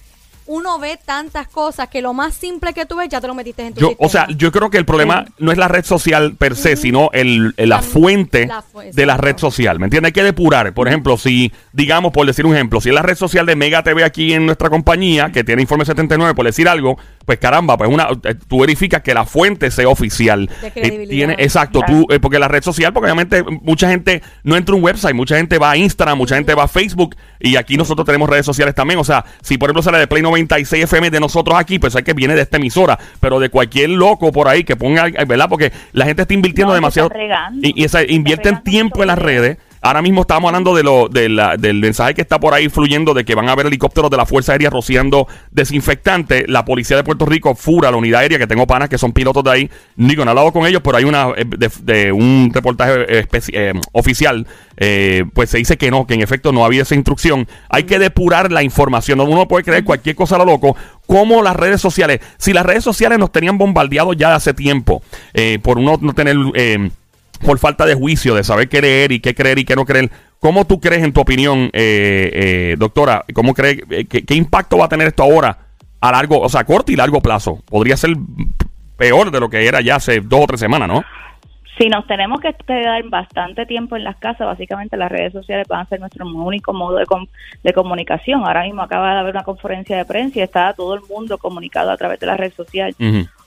uno 0.47 0.79
ve 0.79 0.99
tantas 1.05 1.49
cosas 1.49 1.89
que 1.89 2.01
lo 2.01 2.15
más 2.15 2.35
simple 2.35 2.73
que 2.73 2.87
tú 2.87 2.97
ves 2.97 3.09
ya 3.09 3.21
te 3.21 3.27
lo 3.27 3.35
metiste 3.35 3.67
en 3.67 3.75
tu 3.75 3.81
yo, 3.81 3.95
O 3.99 4.09
sea, 4.09 4.29
yo 4.29 4.53
creo 4.53 4.71
que 4.71 4.79
el 4.79 4.85
problema 4.85 5.27
no 5.39 5.53
es 5.53 5.59
la 5.59 5.69
red 5.69 5.85
social 5.85 6.37
per 6.37 6.57
se, 6.57 6.77
sino 6.77 7.11
el, 7.13 7.55
la, 7.57 7.83
fuente 7.83 8.49
de 8.93 9.07
la 9.07 9.17
red 9.17 9.37
social. 9.39 9.79
¿Me 9.79 9.87
entiendes? 9.87 10.11
Hay 10.11 10.13
que 10.13 10.23
depurar. 10.23 10.73
Por 10.73 10.89
ejemplo, 10.89 11.17
si, 11.17 11.53
digamos, 11.73 12.13
por 12.13 12.27
decir 12.27 12.47
un 12.47 12.55
ejemplo, 12.55 12.81
si 12.81 12.91
es 12.91 12.95
la 12.95 13.03
red 13.03 13.17
social 13.17 13.45
de 13.47 13.57
Mega 13.57 13.83
TV 13.83 14.05
aquí 14.05 14.33
en 14.33 14.47
nuestra 14.47 14.71
compañía, 14.71 15.33
que 15.33 15.43
tiene 15.43 15.63
Informe 15.63 15.85
79, 15.85 16.35
por 16.35 16.47
decir 16.47 16.69
algo, 16.69 16.97
pues 17.27 17.39
caramba, 17.39 17.77
pues 17.77 17.91
una, 17.91 18.09
eh, 18.23 18.37
tú 18.49 18.61
verificas 18.61 19.03
que 19.03 19.13
la 19.13 19.27
fuente 19.27 19.71
sea 19.73 19.89
oficial. 19.89 20.49
Eh, 20.63 21.07
tiene, 21.09 21.35
exacto, 21.39 21.81
tú, 21.85 22.07
eh, 22.11 22.21
porque 22.21 22.39
la 22.39 22.47
red 22.47 22.63
social, 22.63 22.93
porque 22.93 23.07
obviamente 23.11 23.43
mucha 23.63 23.89
gente 23.89 24.23
no 24.45 24.57
entra 24.57 24.75
a 24.75 24.79
un 24.79 24.85
website, 24.85 25.15
mucha 25.15 25.37
gente 25.37 25.59
va 25.59 25.73
a 25.73 25.77
Instagram, 25.77 26.17
mucha 26.17 26.37
gente 26.37 26.55
va 26.55 26.65
a 26.65 26.69
Facebook, 26.69 27.17
y 27.41 27.57
aquí 27.57 27.77
nosotros 27.77 28.07
tenemos 28.07 28.31
redes 28.31 28.47
sociales 28.47 28.75
también. 28.77 29.01
O 29.01 29.05
sea, 29.05 29.25
si 29.43 29.59
por 29.59 29.69
ejemplo 29.69 29.83
sale 29.83 29.99
de 29.99 30.07
Play 30.07 30.23
96 30.23 30.85
FM 30.85 31.11
de 31.11 31.19
nosotros 31.19 31.59
aquí, 31.59 31.81
pues 31.81 31.97
hay 31.97 32.05
que 32.05 32.15
viene 32.15 32.35
de 32.37 32.43
esta 32.43 32.59
emisora, 32.59 32.97
pero 33.19 33.41
de 33.41 33.51
cualquier 33.51 33.91
loco 33.91 34.31
por 34.31 34.47
ahí 34.47 34.63
que 34.63 34.77
ponga, 34.77 35.11
¿verdad? 35.27 35.49
Porque 35.49 35.73
la 35.93 36.07
gente 36.07 36.23
está 36.23 36.33
invirtiendo 36.33 36.73
demasiado. 36.73 37.11
y, 37.61 37.85
y 37.85 38.15
invierten 38.15 38.63
tiempo 38.63 39.03
en 39.03 39.09
las 39.09 39.19
redes 39.19 39.59
Ahora 39.87 40.03
mismo 40.03 40.23
estamos 40.23 40.49
hablando 40.49 40.75
de 40.75 40.83
lo, 40.83 41.09
del 41.09 41.81
mensaje 41.81 42.15
que 42.15 42.21
está 42.21 42.41
por 42.41 42.55
ahí 42.55 42.69
fluyendo 42.69 43.15
de 43.15 43.25
que 43.25 43.37
van 43.37 43.49
a 43.49 43.53
haber 43.53 43.67
helicópteros 43.67 44.11
de 44.11 44.17
la 44.17 44.27
Fuerza 44.27 44.51
Aérea 44.51 44.69
rociando 44.69 45.29
desinfectante. 45.53 46.45
La 46.49 46.65
policía 46.65 46.97
de 46.97 47.05
Puerto 47.05 47.25
Rico, 47.25 47.55
FURA, 47.55 47.93
la 47.93 47.97
unidad 47.97 48.23
aérea, 48.23 48.37
que 48.37 48.49
tengo 48.49 48.67
panas 48.67 48.89
que 48.89 48.99
son 48.99 49.13
pilotos 49.13 49.45
de 49.45 49.51
ahí. 49.53 49.71
Nico, 49.95 50.25
no 50.25 50.31
he 50.31 50.33
hablado 50.33 50.53
con 50.53 50.67
ellos, 50.67 50.83
pero 50.83 50.97
hay 50.97 51.05
una 51.05 51.29
eh, 51.37 51.45
de, 51.85 52.11
un 52.11 52.51
reportaje 52.53 53.07
eh, 53.07 53.73
oficial. 53.93 54.49
Eh, 54.77 55.23
pues 55.33 55.51
se 55.51 55.59
dice 55.59 55.77
que 55.77 55.89
no, 55.89 56.05
que 56.05 56.15
en 56.15 56.21
efecto 56.21 56.51
no 56.51 56.65
había 56.65 56.83
esa 56.83 56.97
instrucción. 56.97 57.47
Hay 57.69 57.85
que 57.85 58.01
depurar 58.01 58.51
la 58.51 58.65
información. 58.65 59.21
Uno 59.21 59.47
puede 59.47 59.63
creer 59.63 59.85
cualquier 59.85 60.17
cosa 60.17 60.35
a 60.35 60.39
lo 60.39 60.47
loco, 60.47 60.77
como 61.07 61.45
las 61.45 61.55
redes 61.55 61.81
sociales. 61.81 62.19
Si 62.39 62.53
las 62.53 62.67
redes 62.67 62.83
sociales 62.83 63.21
nos 63.21 63.31
tenían 63.31 63.57
bombardeados 63.57 64.17
ya 64.17 64.35
hace 64.35 64.53
tiempo, 64.53 65.01
por 65.63 65.79
uno 65.79 65.97
no 66.01 66.13
tener 66.13 66.37
por 67.39 67.59
falta 67.59 67.87
de 67.87 67.95
juicio, 67.95 68.35
de 68.35 68.45
saber 68.45 68.69
qué 68.69 68.79
creer 68.79 69.13
y 69.13 69.21
qué 69.21 69.35
creer 69.35 69.59
y 69.59 69.65
qué 69.65 69.77
no 69.77 69.85
creer. 69.85 70.11
¿Cómo 70.39 70.67
tú 70.67 70.81
crees, 70.81 71.03
en 71.03 71.13
tu 71.13 71.21
opinión, 71.21 71.71
eh, 71.73 72.31
eh, 72.33 72.77
doctora, 72.79 73.25
cómo 73.35 73.55
crees, 73.55 73.83
eh, 73.91 74.05
que, 74.05 74.25
qué 74.25 74.35
impacto 74.35 74.79
va 74.79 74.85
a 74.85 74.89
tener 74.89 75.09
esto 75.09 75.23
ahora 75.23 75.59
a 76.01 76.13
largo, 76.13 76.41
o 76.41 76.49
sea, 76.49 76.65
corto 76.65 76.93
y 76.93 76.97
largo 76.97 77.21
plazo? 77.21 77.63
Podría 77.69 77.97
ser 77.97 78.11
peor 78.97 79.31
de 79.31 79.41
lo 79.41 79.49
que 79.49 79.67
era 79.67 79.81
ya 79.81 79.97
hace 79.97 80.21
dos 80.21 80.41
o 80.41 80.47
tres 80.47 80.61
semanas, 80.61 80.89
¿no? 80.89 81.05
Si 81.79 81.89
nos 81.89 82.07
tenemos 82.07 82.41
que 82.41 82.55
quedar 82.55 83.03
bastante 83.11 83.67
tiempo 83.67 83.97
en 83.97 84.05
las 84.05 84.17
casas, 84.17 84.47
básicamente 84.47 84.97
las 84.97 85.13
redes 85.13 85.33
sociales 85.33 85.67
van 85.69 85.81
a 85.81 85.89
ser 85.89 86.01
nuestro 86.01 86.27
único 86.27 86.73
modo 86.73 86.97
de, 86.97 87.05
de 87.63 87.73
comunicación. 87.75 88.47
Ahora 88.47 88.63
mismo 88.63 88.81
acaba 88.81 89.13
de 89.13 89.21
haber 89.21 89.35
una 89.35 89.45
conferencia 89.45 89.95
de 89.97 90.07
prensa 90.07 90.39
y 90.39 90.43
está 90.43 90.73
todo 90.73 90.95
el 90.95 91.03
mundo 91.03 91.37
comunicado 91.37 91.91
a 91.91 91.97
través 91.99 92.19
de 92.19 92.27
la 92.27 92.37
red 92.39 92.53
social. 92.55 92.95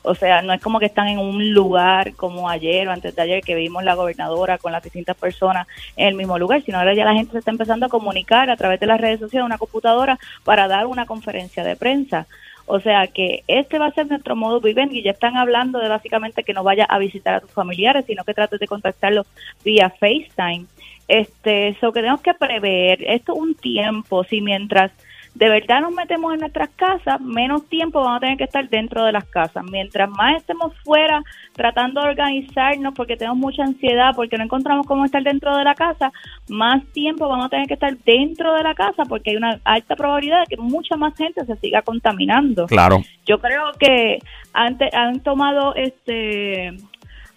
O 0.10 0.16
sea, 0.16 0.42
no 0.42 0.54
es 0.54 0.60
como 0.60 0.80
que 0.80 0.88
están 0.88 1.08
en 1.08 1.20
un 1.20 1.54
lugar 1.54 2.16
como 2.16 2.50
ayer 2.50 2.88
o 2.88 2.92
antes 2.92 3.16
de 3.16 3.22
ayer 3.22 3.44
que 3.44 3.54
vimos 3.54 3.84
la 3.84 3.94
gobernadora 3.94 4.58
con 4.58 4.72
las 4.72 4.82
distintas 4.82 5.16
personas 5.16 5.68
en 5.96 6.08
el 6.08 6.16
mismo 6.16 6.40
lugar, 6.40 6.64
sino 6.64 6.80
ahora 6.80 6.96
ya 6.96 7.06
la 7.06 7.14
gente 7.14 7.34
se 7.34 7.38
está 7.38 7.52
empezando 7.52 7.86
a 7.86 7.90
comunicar 7.90 8.50
a 8.50 8.58
través 8.58 8.80
de 8.80 8.88
las 8.88 9.00
redes 9.00 9.20
sociales, 9.20 9.46
una 9.46 9.60
computadora, 9.60 10.18
para 10.44 10.68
dar 10.68 10.88
una 10.88 11.06
conferencia 11.06 11.64
de 11.64 11.76
prensa. 11.76 12.26
O 12.66 12.80
sea 12.80 13.06
que 13.06 13.44
este 13.46 13.78
va 13.78 13.86
a 13.86 13.92
ser 13.92 14.08
nuestro 14.08 14.36
modo 14.36 14.60
vivendi 14.60 14.98
y 14.98 15.04
ya 15.04 15.12
están 15.12 15.38
hablando 15.38 15.78
de 15.78 15.90
básicamente 15.90 16.44
que 16.44 16.54
no 16.54 16.64
vaya 16.64 16.86
a 16.86 16.98
visitar 16.98 17.36
a 17.36 17.42
tus 17.42 17.52
familiares, 17.52 18.06
sino 18.08 18.24
que 18.24 18.34
trates 18.34 18.60
de 18.60 18.68
contactarlos 18.68 19.28
vía 19.64 19.92
FaceTime. 19.92 20.66
Este, 21.08 21.68
eso 21.68 21.92
que 21.92 22.00
tenemos 22.02 22.22
que 22.22 22.34
prever, 22.34 23.04
esto 23.04 23.36
un 23.36 23.54
tiempo, 23.54 24.24
si 24.24 24.42
mientras 24.42 24.92
de 25.40 25.48
verdad 25.48 25.80
nos 25.80 25.94
metemos 25.94 26.34
en 26.34 26.42
nuestras 26.42 26.68
casas, 26.72 27.22
menos 27.22 27.66
tiempo 27.70 28.02
vamos 28.02 28.18
a 28.18 28.20
tener 28.20 28.38
que 28.38 28.44
estar 28.44 28.68
dentro 28.68 29.06
de 29.06 29.14
las 29.14 29.24
casas. 29.24 29.64
Mientras 29.72 30.10
más 30.10 30.36
estemos 30.36 30.74
fuera 30.84 31.24
tratando 31.54 32.02
de 32.02 32.10
organizarnos 32.10 32.94
porque 32.94 33.16
tenemos 33.16 33.38
mucha 33.38 33.64
ansiedad, 33.64 34.12
porque 34.18 34.38
no 34.38 34.44
encontramos 34.44 34.86
cómo 34.86 35.06
estar 35.06 35.24
dentro 35.24 35.56
de 35.56 35.64
la 35.64 35.76
casa, 35.76 36.12
más 36.50 36.86
tiempo 36.88 37.30
vamos 37.30 37.46
a 37.46 37.50
tener 37.50 37.68
que 37.68 37.76
estar 37.76 37.98
dentro 38.00 38.54
de 38.54 38.64
la 38.64 38.76
casa 38.76 39.04
porque 39.06 39.30
hay 39.30 39.38
una 39.38 39.62
alta 39.64 39.96
probabilidad 39.96 40.42
de 40.42 40.58
que 40.58 40.62
mucha 40.62 40.98
más 40.98 41.16
gente 41.16 41.46
se 41.46 41.56
siga 41.56 41.84
contaminando. 41.84 42.66
Claro. 42.66 43.02
Yo 43.26 43.40
creo 43.40 43.72
que 43.80 44.20
antes 44.52 44.94
han 44.94 45.22
tomado 45.22 45.74
este 45.76 46.76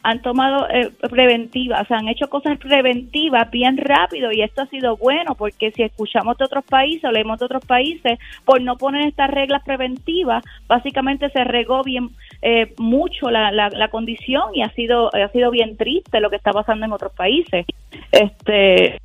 han 0.03 0.21
tomado 0.21 0.69
eh, 0.69 0.91
preventivas, 1.09 1.83
o 1.83 1.85
sea, 1.85 1.99
han 1.99 2.09
hecho 2.09 2.29
cosas 2.29 2.59
preventivas 2.59 3.51
bien 3.51 3.77
rápido 3.77 4.33
y 4.33 4.43
esto 4.43 4.63
ha 4.63 4.67
sido 4.67 4.97
bueno 4.97 5.37
porque 5.37 5.71
si 5.71 5.83
escuchamos 5.83 6.37
de 6.39 6.45
otros 6.45 6.65
países 6.65 7.05
o 7.05 7.13
leemos 7.13 7.39
de 7.39 7.45
otros 7.45 7.65
países, 7.65 8.19
por 8.45 8.61
no 8.61 8.77
poner 8.77 9.07
estas 9.07 9.31
reglas 9.31 9.63
preventivas, 9.65 10.43
básicamente 10.67 11.31
se 11.31 11.45
regó 11.45 11.83
bien 11.85 12.11
eh, 12.43 12.75
mucho 12.79 13.31
la, 13.31 13.53
la, 13.53 13.89
condición 13.89 14.55
y 14.55 14.63
ha 14.63 14.71
sido 14.71 15.15
ha 15.15 15.29
sido 15.29 15.51
bien 15.51 15.77
triste 15.77 16.21
lo 16.21 16.31
que 16.31 16.37
está 16.37 16.53
pasando 16.53 16.87
en 16.87 16.93
otros 16.93 17.13
países. 17.13 17.67
Este 18.11 18.99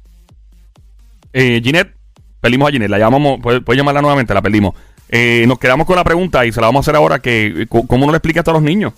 eh, 1.34 1.62
Ginette, 1.64 1.94
perdimos 2.42 2.70
a 2.70 2.72
Ginette, 2.72 2.90
la 2.90 2.98
llamamos, 2.98 3.40
puede, 3.42 3.62
llamarla 3.76 4.02
nuevamente, 4.02 4.34
la 4.34 4.42
perdimos. 4.42 4.74
Eh, 5.10 5.46
nos 5.48 5.60
quedamos 5.60 5.86
con 5.86 5.96
la 5.96 6.04
pregunta 6.04 6.46
y 6.46 6.52
se 6.52 6.60
la 6.60 6.68
vamos 6.68 6.80
a 6.80 6.90
hacer 6.90 6.96
ahora 6.96 7.20
que 7.20 7.68
cómo 7.70 8.06
no 8.06 8.12
le 8.12 8.18
explica 8.18 8.42
a 8.46 8.52
los 8.52 8.62
niños 8.62 8.94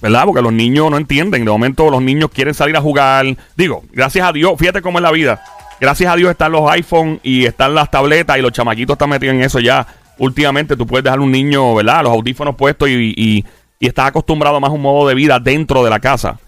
¿Verdad? 0.00 0.24
Porque 0.26 0.42
los 0.42 0.52
niños 0.52 0.90
no 0.90 0.96
entienden. 0.96 1.44
De 1.44 1.50
momento 1.50 1.90
los 1.90 2.02
niños 2.02 2.30
quieren 2.32 2.54
salir 2.54 2.76
a 2.76 2.80
jugar. 2.80 3.26
Digo, 3.56 3.82
gracias 3.92 4.26
a 4.26 4.32
Dios, 4.32 4.52
fíjate 4.58 4.82
cómo 4.82 4.98
es 4.98 5.02
la 5.02 5.10
vida. 5.10 5.42
Gracias 5.80 6.12
a 6.12 6.16
Dios 6.16 6.30
están 6.30 6.52
los 6.52 6.70
iPhone 6.70 7.20
y 7.22 7.46
están 7.46 7.74
las 7.74 7.90
tabletas 7.90 8.36
y 8.38 8.42
los 8.42 8.52
chamaquitos 8.52 8.94
están 8.94 9.10
metidos 9.10 9.34
en 9.34 9.42
eso 9.42 9.60
ya. 9.60 9.86
Últimamente 10.18 10.76
tú 10.76 10.86
puedes 10.86 11.04
dejar 11.04 11.20
un 11.20 11.30
niño, 11.30 11.74
¿verdad? 11.74 12.02
Los 12.02 12.12
audífonos 12.12 12.56
puestos 12.56 12.88
y, 12.88 13.14
y, 13.16 13.44
y 13.78 13.86
estás 13.86 14.08
acostumbrado 14.08 14.58
más 14.60 14.70
a 14.70 14.72
un 14.72 14.82
modo 14.82 15.08
de 15.08 15.14
vida 15.14 15.38
dentro 15.38 15.84
de 15.84 15.90
la 15.90 16.00
casa. 16.00 16.38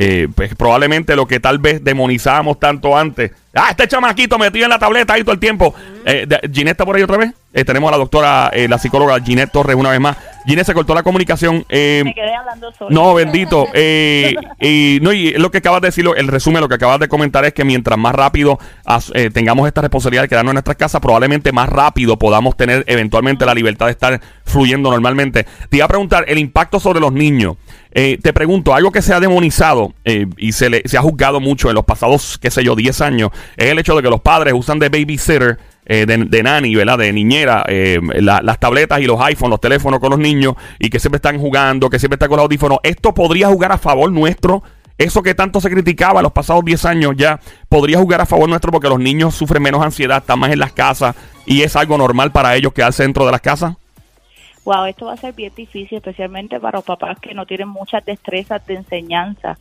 Eh, 0.00 0.28
pues 0.32 0.54
probablemente 0.54 1.16
lo 1.16 1.26
que 1.26 1.40
tal 1.40 1.58
vez 1.58 1.82
demonizábamos 1.82 2.60
tanto 2.60 2.96
antes. 2.96 3.32
Ah, 3.52 3.70
este 3.70 3.88
chamaquito 3.88 4.38
metido 4.38 4.64
en 4.66 4.70
la 4.70 4.78
tableta 4.78 5.14
ahí 5.14 5.22
todo 5.22 5.32
el 5.32 5.40
tiempo. 5.40 5.74
Eh, 6.04 6.24
Ginette 6.52 6.74
está 6.74 6.84
por 6.84 6.94
ahí 6.94 7.02
otra 7.02 7.16
vez. 7.16 7.32
Eh, 7.52 7.64
tenemos 7.64 7.88
a 7.88 7.90
la 7.90 7.98
doctora, 7.98 8.50
eh, 8.52 8.68
la 8.68 8.78
psicóloga 8.78 9.20
Ginette 9.20 9.50
Torres 9.50 9.74
una 9.74 9.90
vez 9.90 9.98
más. 9.98 10.16
Ginette 10.48 10.66
se 10.66 10.74
cortó 10.74 10.94
la 10.94 11.02
comunicación. 11.02 11.64
Me 11.68 12.14
quedé 12.14 12.34
hablando 12.34 12.72
solo. 12.72 12.90
No, 12.90 13.14
bendito. 13.14 13.66
y, 13.74 14.98
no, 15.02 15.12
y 15.12 15.32
lo 15.32 15.50
que 15.50 15.58
acabas 15.58 15.80
de 15.82 15.88
decir, 15.88 16.06
el 16.16 16.28
resumen, 16.28 16.60
lo 16.60 16.68
que 16.68 16.74
acabas 16.74 16.98
de 16.98 17.08
comentar 17.08 17.44
es 17.44 17.52
que 17.52 17.64
mientras 17.64 17.98
más 17.98 18.14
rápido 18.14 18.58
tengamos 19.32 19.66
esta 19.68 19.82
responsabilidad 19.82 20.22
de 20.22 20.28
quedarnos 20.28 20.52
en 20.52 20.56
nuestras 20.56 20.76
casas, 20.76 21.00
probablemente 21.00 21.52
más 21.52 21.68
rápido 21.68 22.18
podamos 22.18 22.56
tener 22.56 22.84
eventualmente 22.86 23.46
la 23.46 23.54
libertad 23.54 23.86
de 23.86 23.92
estar 23.92 24.20
fluyendo 24.44 24.90
normalmente. 24.90 25.46
Te 25.68 25.76
iba 25.76 25.84
a 25.84 25.88
preguntar 25.88 26.24
el 26.28 26.38
impacto 26.38 26.80
sobre 26.80 27.00
los 27.00 27.12
niños. 27.12 27.56
Eh, 27.92 28.18
te 28.22 28.32
pregunto, 28.32 28.74
algo 28.74 28.92
que 28.92 29.02
se 29.02 29.14
ha 29.14 29.20
demonizado 29.20 29.94
eh, 30.04 30.26
y 30.36 30.52
se, 30.52 30.70
le, 30.70 30.82
se 30.84 30.98
ha 30.98 31.02
juzgado 31.02 31.40
mucho 31.40 31.68
en 31.68 31.74
los 31.74 31.84
pasados, 31.84 32.38
qué 32.38 32.50
sé 32.50 32.62
yo, 32.62 32.76
10 32.76 33.00
años, 33.00 33.30
es 33.56 33.70
el 33.70 33.78
hecho 33.78 33.96
de 33.96 34.02
que 34.02 34.10
los 34.10 34.20
padres 34.20 34.54
usan 34.54 34.78
de 34.78 34.88
babysitter, 34.88 35.58
eh, 35.88 36.06
de, 36.06 36.18
de 36.18 36.42
nanny, 36.42 36.74
¿verdad? 36.74 36.98
De 36.98 37.12
niñera, 37.12 37.64
las 38.20 38.60
tabletas 38.60 39.00
y 39.00 39.04
los 39.04 39.20
iPhones, 39.20 39.50
los 39.50 39.60
teléfonos 39.60 39.98
con 39.98 40.10
los 40.10 40.18
niños 40.18 40.54
y 40.78 40.90
que 40.90 41.00
siempre 41.00 41.16
están 41.16 41.38
jugando, 41.38 41.90
que 41.90 41.98
siempre 41.98 42.14
están 42.14 42.28
con 42.28 42.36
los 42.36 42.44
audífonos. 42.44 42.78
¿Esto 42.82 43.12
podría 43.12 43.48
jugar 43.48 43.72
a 43.72 43.78
favor 43.78 44.12
nuestro? 44.12 44.62
Eso 44.96 45.22
que 45.22 45.34
tanto 45.34 45.60
se 45.60 45.70
criticaba 45.70 46.22
los 46.22 46.32
pasados 46.32 46.64
10 46.64 46.84
años 46.84 47.14
ya 47.16 47.40
podría 47.68 47.98
jugar 47.98 48.20
a 48.20 48.26
favor 48.26 48.48
nuestro 48.48 48.72
porque 48.72 48.88
los 48.88 48.98
niños 48.98 49.34
sufren 49.34 49.62
menos 49.62 49.82
ansiedad, 49.82 50.18
están 50.18 50.38
más 50.38 50.52
en 50.52 50.58
las 50.58 50.72
casas 50.72 51.16
y 51.46 51.62
es 51.62 51.76
algo 51.76 51.96
normal 51.96 52.32
para 52.32 52.56
ellos 52.56 52.72
quedarse 52.72 53.04
dentro 53.04 53.24
de 53.24 53.32
las 53.32 53.40
casas 53.40 53.76
wow, 54.68 54.84
esto 54.84 55.06
va 55.06 55.14
a 55.14 55.16
ser 55.16 55.32
bien 55.32 55.52
difícil, 55.56 55.96
especialmente 55.96 56.60
para 56.60 56.76
los 56.76 56.84
papás 56.84 57.18
que 57.20 57.32
no 57.32 57.46
tienen 57.46 57.68
muchas 57.68 58.04
destrezas 58.04 58.66
de 58.66 58.74
enseñanza. 58.74 59.56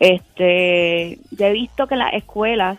Este, 0.00 1.18
ya 1.30 1.48
he 1.48 1.52
visto 1.52 1.86
que 1.86 1.94
las 1.94 2.14
escuelas 2.14 2.76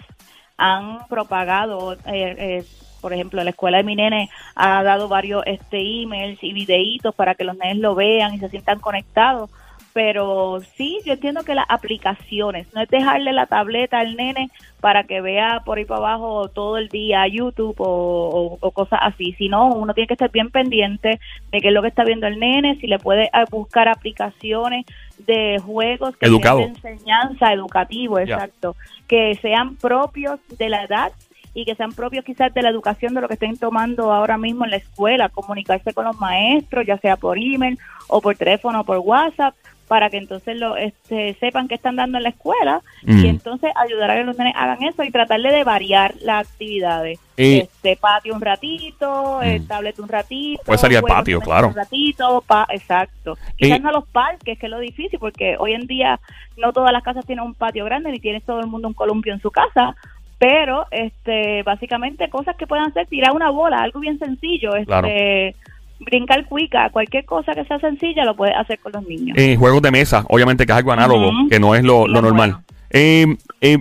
han 0.61 1.07
propagado, 1.07 1.93
eh, 1.93 1.97
eh, 2.05 2.65
por 3.01 3.13
ejemplo, 3.13 3.43
la 3.43 3.49
escuela 3.49 3.77
de 3.77 3.83
mi 3.83 3.95
nene 3.95 4.29
ha 4.55 4.83
dado 4.83 5.07
varios 5.07 5.43
este 5.47 5.79
emails 5.79 6.37
y 6.43 6.53
videitos 6.53 7.15
para 7.15 7.33
que 7.33 7.43
los 7.43 7.57
nenes 7.57 7.77
lo 7.77 7.95
vean 7.95 8.35
y 8.35 8.39
se 8.39 8.47
sientan 8.49 8.79
conectados 8.79 9.49
pero 9.93 10.59
sí, 10.77 10.99
yo 11.05 11.13
entiendo 11.13 11.43
que 11.43 11.55
las 11.55 11.65
aplicaciones, 11.67 12.67
no 12.73 12.81
es 12.81 12.89
dejarle 12.89 13.33
la 13.33 13.45
tableta 13.45 13.99
al 13.99 14.15
nene 14.15 14.49
para 14.79 15.03
que 15.03 15.21
vea 15.21 15.61
por 15.65 15.77
ahí 15.77 15.85
para 15.85 15.99
abajo 15.99 16.47
todo 16.49 16.77
el 16.77 16.87
día 16.87 17.27
YouTube 17.27 17.75
o, 17.79 18.57
cosas 18.73 18.99
así, 19.03 19.33
sino 19.33 19.67
uno 19.67 19.93
tiene 19.93 20.07
que 20.07 20.13
estar 20.13 20.31
bien 20.31 20.49
pendiente 20.49 21.19
de 21.51 21.59
qué 21.59 21.67
es 21.67 21.73
lo 21.73 21.81
que 21.81 21.89
está 21.89 22.03
viendo 22.03 22.27
el 22.27 22.39
nene, 22.39 22.77
si 22.79 22.87
le 22.87 22.99
puede 22.99 23.29
ah, 23.33 23.45
buscar 23.49 23.87
aplicaciones 23.89 24.85
de 25.19 25.59
juegos 25.63 26.15
que 26.17 26.27
sean 26.27 26.57
de 26.57 26.63
enseñanza 26.63 27.53
educativo, 27.53 28.17
exacto, 28.17 28.75
que 29.07 29.37
sean 29.41 29.75
propios 29.75 30.39
de 30.57 30.69
la 30.69 30.83
edad 30.83 31.11
y 31.53 31.65
que 31.65 31.75
sean 31.75 31.91
propios 31.91 32.23
quizás 32.23 32.53
de 32.53 32.61
la 32.61 32.69
educación 32.69 33.13
de 33.13 33.21
lo 33.21 33.27
que 33.27 33.33
estén 33.33 33.57
tomando 33.57 34.13
ahora 34.13 34.37
mismo 34.37 34.63
en 34.63 34.71
la 34.71 34.77
escuela, 34.77 35.29
comunicarse 35.29 35.93
con 35.93 36.05
los 36.05 36.17
maestros, 36.17 36.85
ya 36.85 36.97
sea 36.97 37.17
por 37.17 37.37
email 37.37 37.77
o 38.07 38.21
por 38.21 38.35
teléfono 38.35 38.81
o 38.81 38.83
por 38.83 38.99
WhatsApp, 38.99 39.53
para 39.91 40.09
que 40.09 40.15
entonces 40.15 40.57
lo 40.57 40.77
este, 40.77 41.33
sepan 41.41 41.67
qué 41.67 41.75
están 41.75 41.97
dando 41.97 42.17
en 42.17 42.23
la 42.23 42.29
escuela 42.29 42.81
y 43.03 43.11
mm. 43.11 43.25
entonces 43.25 43.73
ayudar 43.75 44.11
a 44.11 44.15
que 44.15 44.23
los 44.23 44.37
niños 44.37 44.53
hagan 44.55 44.81
eso 44.83 45.03
y 45.03 45.11
tratarle 45.11 45.51
de 45.51 45.65
variar 45.65 46.15
las 46.21 46.47
actividades. 46.47 47.19
este 47.35 47.97
patio 47.97 48.33
un 48.33 48.39
ratito, 48.39 49.41
mm. 49.43 49.67
tablet 49.67 49.99
un 49.99 50.07
ratito. 50.07 50.63
Puede 50.63 50.77
salir 50.77 50.99
al 50.99 51.03
patio, 51.03 51.41
claro. 51.41 51.67
Un 51.67 51.75
ratito, 51.75 52.41
exacto. 52.69 53.37
Quizás 53.57 53.81
no 53.81 53.89
a 53.89 53.91
los 53.91 54.07
parques, 54.07 54.57
que 54.57 54.65
es 54.65 54.71
lo 54.71 54.79
difícil, 54.79 55.19
porque 55.19 55.57
hoy 55.59 55.73
en 55.73 55.85
día 55.87 56.21
no 56.55 56.71
todas 56.71 56.93
las 56.93 57.03
casas 57.03 57.25
tienen 57.25 57.43
un 57.43 57.53
patio 57.53 57.83
grande 57.83 58.13
ni 58.13 58.21
tiene 58.21 58.39
todo 58.39 58.61
el 58.61 58.67
mundo 58.67 58.87
un 58.87 58.93
columpio 58.93 59.33
en 59.33 59.41
su 59.41 59.51
casa, 59.51 59.93
pero 60.37 60.85
este 60.91 61.63
básicamente 61.63 62.29
cosas 62.29 62.55
que 62.55 62.65
puedan 62.65 62.87
hacer 62.87 63.07
tirar 63.07 63.33
una 63.33 63.49
bola 63.49 63.81
algo 63.81 63.99
bien 63.99 64.17
sencillo 64.17 64.73
este 64.77 65.53
brincar 66.01 66.45
cuica, 66.45 66.89
cualquier 66.89 67.25
cosa 67.25 67.53
que 67.53 67.63
sea 67.65 67.79
sencilla 67.79 68.25
lo 68.25 68.35
puedes 68.35 68.55
hacer 68.55 68.79
con 68.79 68.91
los 68.91 69.03
niños. 69.07 69.37
Eh, 69.37 69.55
juegos 69.55 69.81
de 69.81 69.91
mesa, 69.91 70.25
obviamente 70.29 70.65
que 70.65 70.71
es 70.71 70.77
algo 70.77 70.91
análogo, 70.91 71.31
que 71.49 71.59
no 71.59 71.75
es 71.75 71.83
lo, 71.83 72.07
normal. 72.07 72.57
Eh, 72.89 73.25
eh, 73.61 73.77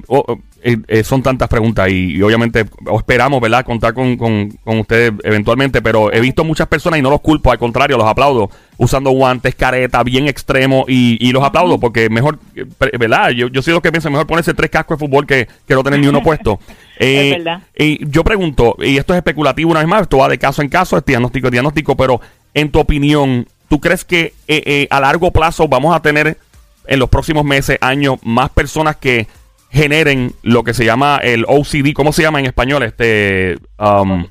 eh, 0.62 1.04
son 1.04 1.22
tantas 1.22 1.48
preguntas 1.48 1.88
y, 1.90 2.20
obviamente 2.22 2.66
esperamos, 2.98 3.40
¿verdad?, 3.40 3.64
contar 3.64 3.94
con, 3.94 4.16
con, 4.16 4.50
ustedes 4.64 5.12
eventualmente, 5.24 5.80
pero 5.80 6.12
he 6.12 6.20
visto 6.20 6.44
muchas 6.44 6.68
personas 6.68 6.98
y 6.98 7.02
no 7.02 7.10
los 7.10 7.20
culpo, 7.20 7.50
al 7.50 7.58
contrario, 7.58 7.96
los 7.96 8.06
aplaudo, 8.06 8.50
usando 8.80 9.10
guantes, 9.10 9.54
careta, 9.54 10.02
bien 10.02 10.26
extremo 10.26 10.87
y, 10.88 11.30
los 11.32 11.44
aplaudo 11.44 11.78
porque 11.78 12.08
mejor, 12.08 12.38
¿verdad? 12.99 13.28
Yo, 13.30 13.49
yo 13.49 13.60
soy 13.60 13.75
lo 13.75 13.82
que 13.82 13.92
pienso, 13.92 14.10
mejor 14.10 14.26
ponerse 14.26 14.54
tres 14.54 14.70
cascos 14.70 14.99
de 14.99 15.06
fútbol 15.06 15.26
que, 15.26 15.46
que 15.68 15.75
no 15.75 15.84
tener 15.84 16.00
ni 16.00 16.06
uno 16.06 16.22
puesto. 16.22 16.58
es 16.99 17.37
verdad. 17.37 17.62
Y 17.76 18.08
yo 18.10 18.25
pregunto, 18.25 18.76
y 18.78 18.96
esto 18.96 19.12
es 19.12 19.18
especulativo 19.18 19.70
una 19.70 19.80
vez 19.80 19.88
más, 19.88 20.02
esto 20.02 20.16
va 20.16 20.28
de 20.28 20.38
caso 20.38 20.62
en 20.62 20.70
caso, 20.70 20.96
es 20.96 21.04
diagnóstico 21.04 21.49
es 21.49 21.52
diagnóstico, 21.52 21.94
pero 21.94 22.22
en 22.54 22.70
tu 22.70 22.80
opinión, 22.80 23.46
¿tú 23.68 23.80
crees 23.80 24.02
que 24.02 24.32
a 24.90 24.99
largo 24.99 25.30
plazo 25.30 25.68
vamos 25.68 25.94
a 25.94 26.00
tener 26.00 26.38
en 26.87 26.99
los 26.99 27.10
próximos 27.10 27.44
meses, 27.44 27.76
años, 27.82 28.18
más 28.22 28.49
personas 28.49 28.96
que 28.96 29.28
generen 29.70 30.32
lo 30.42 30.64
que 30.64 30.72
se 30.72 30.87
llama 30.87 31.20
el 31.22 31.44
OCD, 31.46 31.92
¿cómo 31.94 32.12
se 32.12 32.22
llama 32.22 32.40
en 32.40 32.46
español? 32.46 32.82
Este, 32.82 33.58
um, 33.78 34.25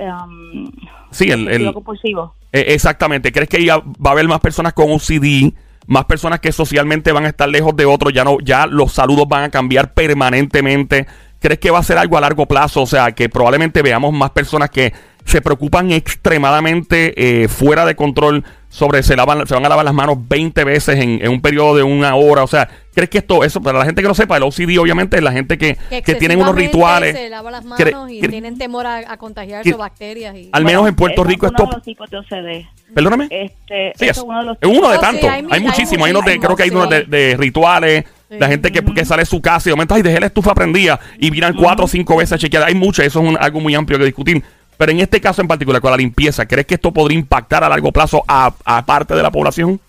sí, 1.11 1.29
el, 1.29 1.47
el 1.47 1.71
compulsivo. 1.71 2.33
Eh, 2.51 2.65
exactamente. 2.69 3.31
¿Crees 3.31 3.49
que 3.49 3.63
ya 3.63 3.77
va 3.77 4.09
a 4.09 4.11
haber 4.11 4.27
más 4.27 4.39
personas 4.39 4.73
con 4.73 4.91
OCD, 4.91 5.53
más 5.87 6.05
personas 6.05 6.39
que 6.39 6.51
socialmente 6.51 7.11
van 7.11 7.25
a 7.25 7.29
estar 7.29 7.49
lejos 7.49 7.75
de 7.75 7.85
otros, 7.85 8.13
ya 8.13 8.23
no, 8.23 8.37
ya 8.41 8.67
los 8.67 8.93
saludos 8.93 9.27
van 9.27 9.45
a 9.45 9.49
cambiar 9.49 9.93
permanentemente. 9.93 11.07
¿Crees 11.39 11.59
que 11.59 11.71
va 11.71 11.79
a 11.79 11.83
ser 11.83 11.97
algo 11.97 12.17
a 12.17 12.21
largo 12.21 12.45
plazo? 12.45 12.81
O 12.81 12.85
sea, 12.85 13.13
que 13.13 13.29
probablemente 13.29 13.81
veamos 13.81 14.13
más 14.13 14.31
personas 14.31 14.69
que 14.69 14.93
se 15.25 15.41
preocupan 15.41 15.91
extremadamente 15.91 17.43
eh, 17.43 17.47
fuera 17.47 17.85
de 17.85 17.95
control 17.95 18.43
sobre 18.69 19.03
se 19.03 19.15
lavan 19.15 19.45
se 19.47 19.53
van 19.53 19.65
a 19.65 19.69
lavar 19.69 19.85
las 19.85 19.93
manos 19.93 20.17
20 20.27 20.63
veces 20.63 20.99
en, 20.99 21.27
un 21.27 21.41
periodo 21.41 21.75
de 21.75 21.83
una 21.83 22.15
hora. 22.15 22.43
O 22.43 22.47
sea, 22.47 22.69
¿crees 22.99 23.09
que 23.09 23.17
esto, 23.19 23.43
eso, 23.45 23.61
para 23.61 23.79
la 23.79 23.85
gente 23.85 24.01
que 24.01 24.07
no 24.07 24.13
sepa, 24.13 24.35
el 24.35 24.43
OCD 24.43 24.77
obviamente 24.77 25.17
es 25.17 25.23
la 25.23 25.31
gente 25.31 25.57
que, 25.57 25.77
que, 26.03 26.15
tienen 26.15 26.41
unos 26.41 26.53
rituales. 26.53 27.15
Se 27.15 27.29
lava 27.29 27.49
las 27.49 27.63
manos 27.63 28.11
y 28.11 28.19
tienen 28.21 28.57
temor 28.57 28.85
a, 28.85 29.17
contagiarse 29.17 29.73
bacterias. 29.73 30.35
Y, 30.35 30.49
al 30.51 30.65
menos 30.65 30.87
en 30.87 30.95
Puerto 30.95 31.23
Rico 31.23 31.47
esto... 31.47 31.63
Uno 31.63 31.71
de 31.71 31.77
los 31.77 31.85
tipos 31.85 32.09
de 32.09 32.17
OCD. 32.17 32.65
Perdóname. 32.93 33.27
Este, 33.29 33.93
es, 34.05 34.17
uno 34.17 34.39
de, 34.39 34.45
los 34.45 34.57
es 34.59 34.67
uno 34.67 34.89
de 34.89 34.99
tantos. 34.99 35.29
hay, 35.29 35.61
muchísimos. 35.61 36.07
Hay, 36.07 36.13
de, 36.13 36.39
creo 36.39 36.55
que 36.55 36.63
hay 36.63 36.69
unos 36.69 36.89
de, 36.89 37.35
rituales. 37.37 38.05
La 38.29 38.47
gente 38.47 38.71
que, 38.71 38.83
que, 38.83 39.05
sale 39.05 39.23
de 39.23 39.25
su 39.25 39.41
casa 39.41 39.69
y 39.69 39.71
de 39.71 39.75
momento, 39.75 39.95
ay, 39.95 40.03
dejé 40.03 40.19
la 40.19 40.27
estufa 40.27 40.53
prendida 40.53 40.99
y 41.17 41.31
miran 41.31 41.55
cuatro 41.55 41.85
o 41.85 41.87
cinco 41.87 42.17
veces 42.17 42.33
a 42.33 42.37
chequear. 42.37 42.63
Hay 42.63 42.75
muchas, 42.75 43.05
eso 43.05 43.23
es 43.23 43.37
algo 43.39 43.59
muy 43.59 43.73
amplio 43.73 43.97
que 43.97 44.05
discutir. 44.05 44.43
Pero 44.77 44.91
en 44.91 44.99
este 44.99 45.19
caso 45.19 45.41
en 45.41 45.47
particular, 45.47 45.81
con 45.81 45.91
la 45.91 45.97
limpieza, 45.97 46.45
¿crees 46.45 46.67
que 46.67 46.75
esto 46.75 46.93
podría 46.93 47.17
impactar 47.17 47.63
a 47.63 47.69
largo 47.69 47.91
plazo 47.91 48.23
a, 48.27 48.51
parte 48.85 49.15
de 49.15 49.23
la 49.23 49.31
población? 49.31 49.79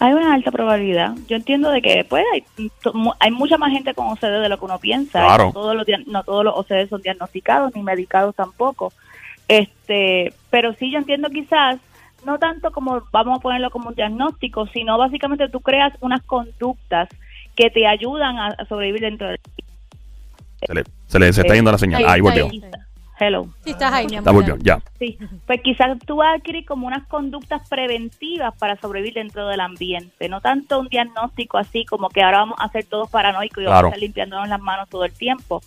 Hay 0.00 0.14
una 0.14 0.32
alta 0.32 0.50
probabilidad. 0.50 1.14
Yo 1.28 1.36
entiendo 1.36 1.70
de 1.70 1.82
que 1.82 2.06
pues 2.08 2.24
hay, 2.32 2.44
hay 3.20 3.30
mucha 3.30 3.58
más 3.58 3.70
gente 3.70 3.92
con 3.92 4.08
OCD 4.08 4.40
de 4.40 4.48
lo 4.48 4.58
que 4.58 4.64
uno 4.64 4.78
piensa. 4.78 5.20
Claro. 5.20 5.46
No 5.46 5.52
todos 5.52 5.76
los 5.76 5.86
no 6.06 6.24
todos 6.24 6.42
los 6.42 6.54
OCD 6.56 6.88
son 6.88 7.02
diagnosticados 7.02 7.74
ni 7.74 7.82
medicados 7.82 8.34
tampoco. 8.34 8.94
Este, 9.46 10.32
pero 10.48 10.72
sí 10.74 10.90
yo 10.90 10.98
entiendo 10.98 11.28
quizás 11.28 11.78
no 12.24 12.38
tanto 12.38 12.70
como 12.70 13.02
vamos 13.12 13.38
a 13.38 13.42
ponerlo 13.42 13.70
como 13.70 13.90
un 13.90 13.94
diagnóstico, 13.94 14.66
sino 14.68 14.96
básicamente 14.96 15.48
tú 15.50 15.60
creas 15.60 15.92
unas 16.00 16.22
conductas 16.22 17.08
que 17.54 17.68
te 17.68 17.86
ayudan 17.86 18.38
a, 18.38 18.56
sobrevivir 18.68 19.02
dentro 19.02 19.28
de 19.28 19.38
se 20.66 20.74
le, 20.74 20.84
se 21.06 21.18
le 21.18 21.32
se 21.32 21.40
está 21.42 21.54
yendo 21.54 21.72
la 21.72 21.78
señal. 21.78 22.04
Ahí 22.06 22.20
volvió. 22.22 22.48
Hello. 23.22 23.48
Sí, 23.64 23.72
estás 23.72 23.92
ahí, 23.92 24.06
mi 24.06 24.16
amor. 24.16 24.42
Está 24.42 24.56
ya. 24.62 24.80
Sí, 24.98 25.18
pues 25.46 25.60
quizás 25.60 25.98
tú 26.06 26.16
vas 26.16 26.28
a 26.28 26.36
adquirir 26.36 26.64
como 26.64 26.86
unas 26.86 27.06
conductas 27.06 27.68
preventivas 27.68 28.56
para 28.56 28.76
sobrevivir 28.76 29.12
dentro 29.12 29.46
del 29.46 29.60
ambiente, 29.60 30.30
no 30.30 30.40
tanto 30.40 30.80
un 30.80 30.88
diagnóstico 30.88 31.58
así 31.58 31.84
como 31.84 32.08
que 32.08 32.22
ahora 32.22 32.38
vamos 32.38 32.56
a 32.58 32.70
ser 32.70 32.86
todos 32.86 33.10
paranoicos 33.10 33.62
y 33.62 33.66
vamos 33.66 33.84
a 33.84 33.86
estar 33.88 34.00
limpiándonos 34.00 34.48
las 34.48 34.60
manos 34.60 34.88
todo 34.88 35.04
el 35.04 35.12
tiempo, 35.12 35.60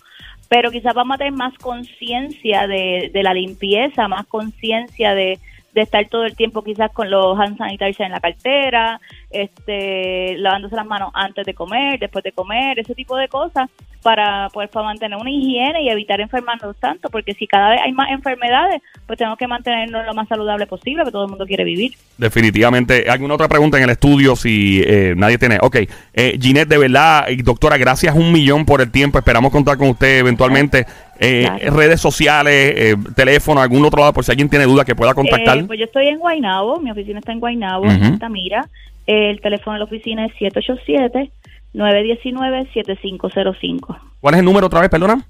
pero 0.48 0.72
quizás 0.72 0.94
vamos 0.94 1.14
a 1.14 1.18
tener 1.18 1.32
más 1.32 1.56
conciencia 1.58 2.66
de, 2.66 3.12
de 3.14 3.22
la 3.22 3.32
limpieza, 3.32 4.08
más 4.08 4.26
conciencia 4.26 5.14
de, 5.14 5.38
de 5.74 5.82
estar 5.82 6.08
todo 6.08 6.24
el 6.24 6.36
tiempo 6.36 6.62
quizás 6.62 6.90
con 6.92 7.10
los 7.10 7.38
hand 7.38 7.58
sanitizers 7.58 8.00
en 8.00 8.12
la 8.12 8.20
cartera, 8.20 9.00
este, 9.30 10.36
lavándose 10.38 10.76
las 10.76 10.86
manos 10.86 11.10
antes 11.14 11.44
de 11.44 11.54
comer, 11.54 11.98
después 11.98 12.22
de 12.22 12.32
comer, 12.32 12.78
ese 12.78 12.94
tipo 12.94 13.16
de 13.16 13.28
cosas 13.28 13.68
para 14.04 14.50
pues 14.52 14.68
mantener 14.74 15.18
una 15.18 15.30
higiene 15.30 15.82
y 15.82 15.88
evitar 15.88 16.20
enfermarnos 16.20 16.76
tanto, 16.76 17.08
porque 17.08 17.32
si 17.32 17.46
cada 17.46 17.70
vez 17.70 17.80
hay 17.82 17.90
más 17.92 18.10
enfermedades, 18.10 18.82
pues 19.06 19.18
tenemos 19.18 19.38
que 19.38 19.46
mantenernos 19.46 20.04
lo 20.04 20.14
más 20.14 20.28
saludable 20.28 20.66
posible, 20.66 21.02
porque 21.02 21.12
todo 21.12 21.24
el 21.24 21.30
mundo 21.30 21.46
quiere 21.46 21.64
vivir. 21.64 21.94
Definitivamente. 22.18 23.06
¿Alguna 23.08 23.34
otra 23.34 23.48
pregunta 23.48 23.78
en 23.78 23.84
el 23.84 23.90
estudio 23.90 24.36
si 24.36 24.82
eh, 24.84 25.14
nadie 25.16 25.38
tiene? 25.38 25.58
Ok, 25.60 25.76
eh, 26.12 26.38
Ginette, 26.38 26.68
de 26.68 26.78
verdad, 26.78 27.26
doctora, 27.42 27.78
gracias 27.78 28.14
un 28.14 28.30
millón 28.30 28.66
por 28.66 28.82
el 28.82 28.90
tiempo, 28.90 29.18
esperamos 29.18 29.50
contar 29.50 29.78
con 29.78 29.88
usted 29.88 30.18
eventualmente. 30.18 30.86
Eh, 31.24 31.70
redes 31.70 32.00
sociales, 32.00 32.74
eh, 32.76 32.96
teléfono, 33.14 33.60
algún 33.60 33.84
otro 33.84 34.00
lado, 34.00 34.12
por 34.12 34.24
si 34.24 34.30
alguien 34.30 34.48
tiene 34.48 34.64
duda 34.64 34.84
que 34.84 34.94
pueda 34.94 35.14
contactar. 35.14 35.66
pues 35.66 35.78
yo 35.78 35.86
estoy 35.86 36.08
en 36.08 36.18
Guaynabo, 36.18 36.80
mi 36.80 36.90
oficina 36.90 37.18
está 37.18 37.32
en 37.32 37.40
Guaynabo, 37.40 37.86
en 37.86 38.02
Altamira. 38.02 38.68
El 39.06 39.40
teléfono 39.40 39.74
de 39.74 39.78
la 39.80 39.84
oficina 39.84 40.26
es 40.26 40.32
787 40.38 41.30
919-7505. 41.74 43.98
¿Cuál 44.20 44.34
es 44.34 44.40
el 44.40 44.44
número 44.44 44.66
otra 44.68 44.80
vez, 44.80 44.90
perdona? 44.90 45.26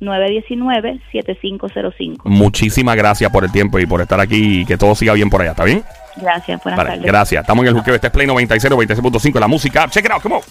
787-919-7505. 0.00 2.20
Muchísimas 2.24 2.96
gracias 2.96 3.30
por 3.30 3.44
el 3.44 3.52
tiempo 3.52 3.78
y 3.78 3.84
por 3.86 4.00
estar 4.00 4.18
aquí 4.20 4.62
y 4.62 4.66
que 4.66 4.76
todo 4.76 4.96
siga 4.96 5.12
bien 5.12 5.30
por 5.30 5.42
allá, 5.42 5.52
¿está 5.52 5.62
bien? 5.64 5.84
Gracias, 6.16 6.60
buenas 6.62 6.84
tardes. 6.84 7.02
Gracias. 7.02 7.42
Estamos 7.42 7.62
en 7.64 7.68
el 7.68 7.74
Juqueo, 7.74 7.94
este 7.94 8.08
es 8.08 8.12
Play 8.12 8.26
96, 8.26 8.72
96.5, 8.72 9.38
la 9.38 9.46
música. 9.48 9.86
Check 9.88 10.06
it 10.06 10.10
out, 10.10 10.22
come 10.22 10.36
on. 10.36 10.42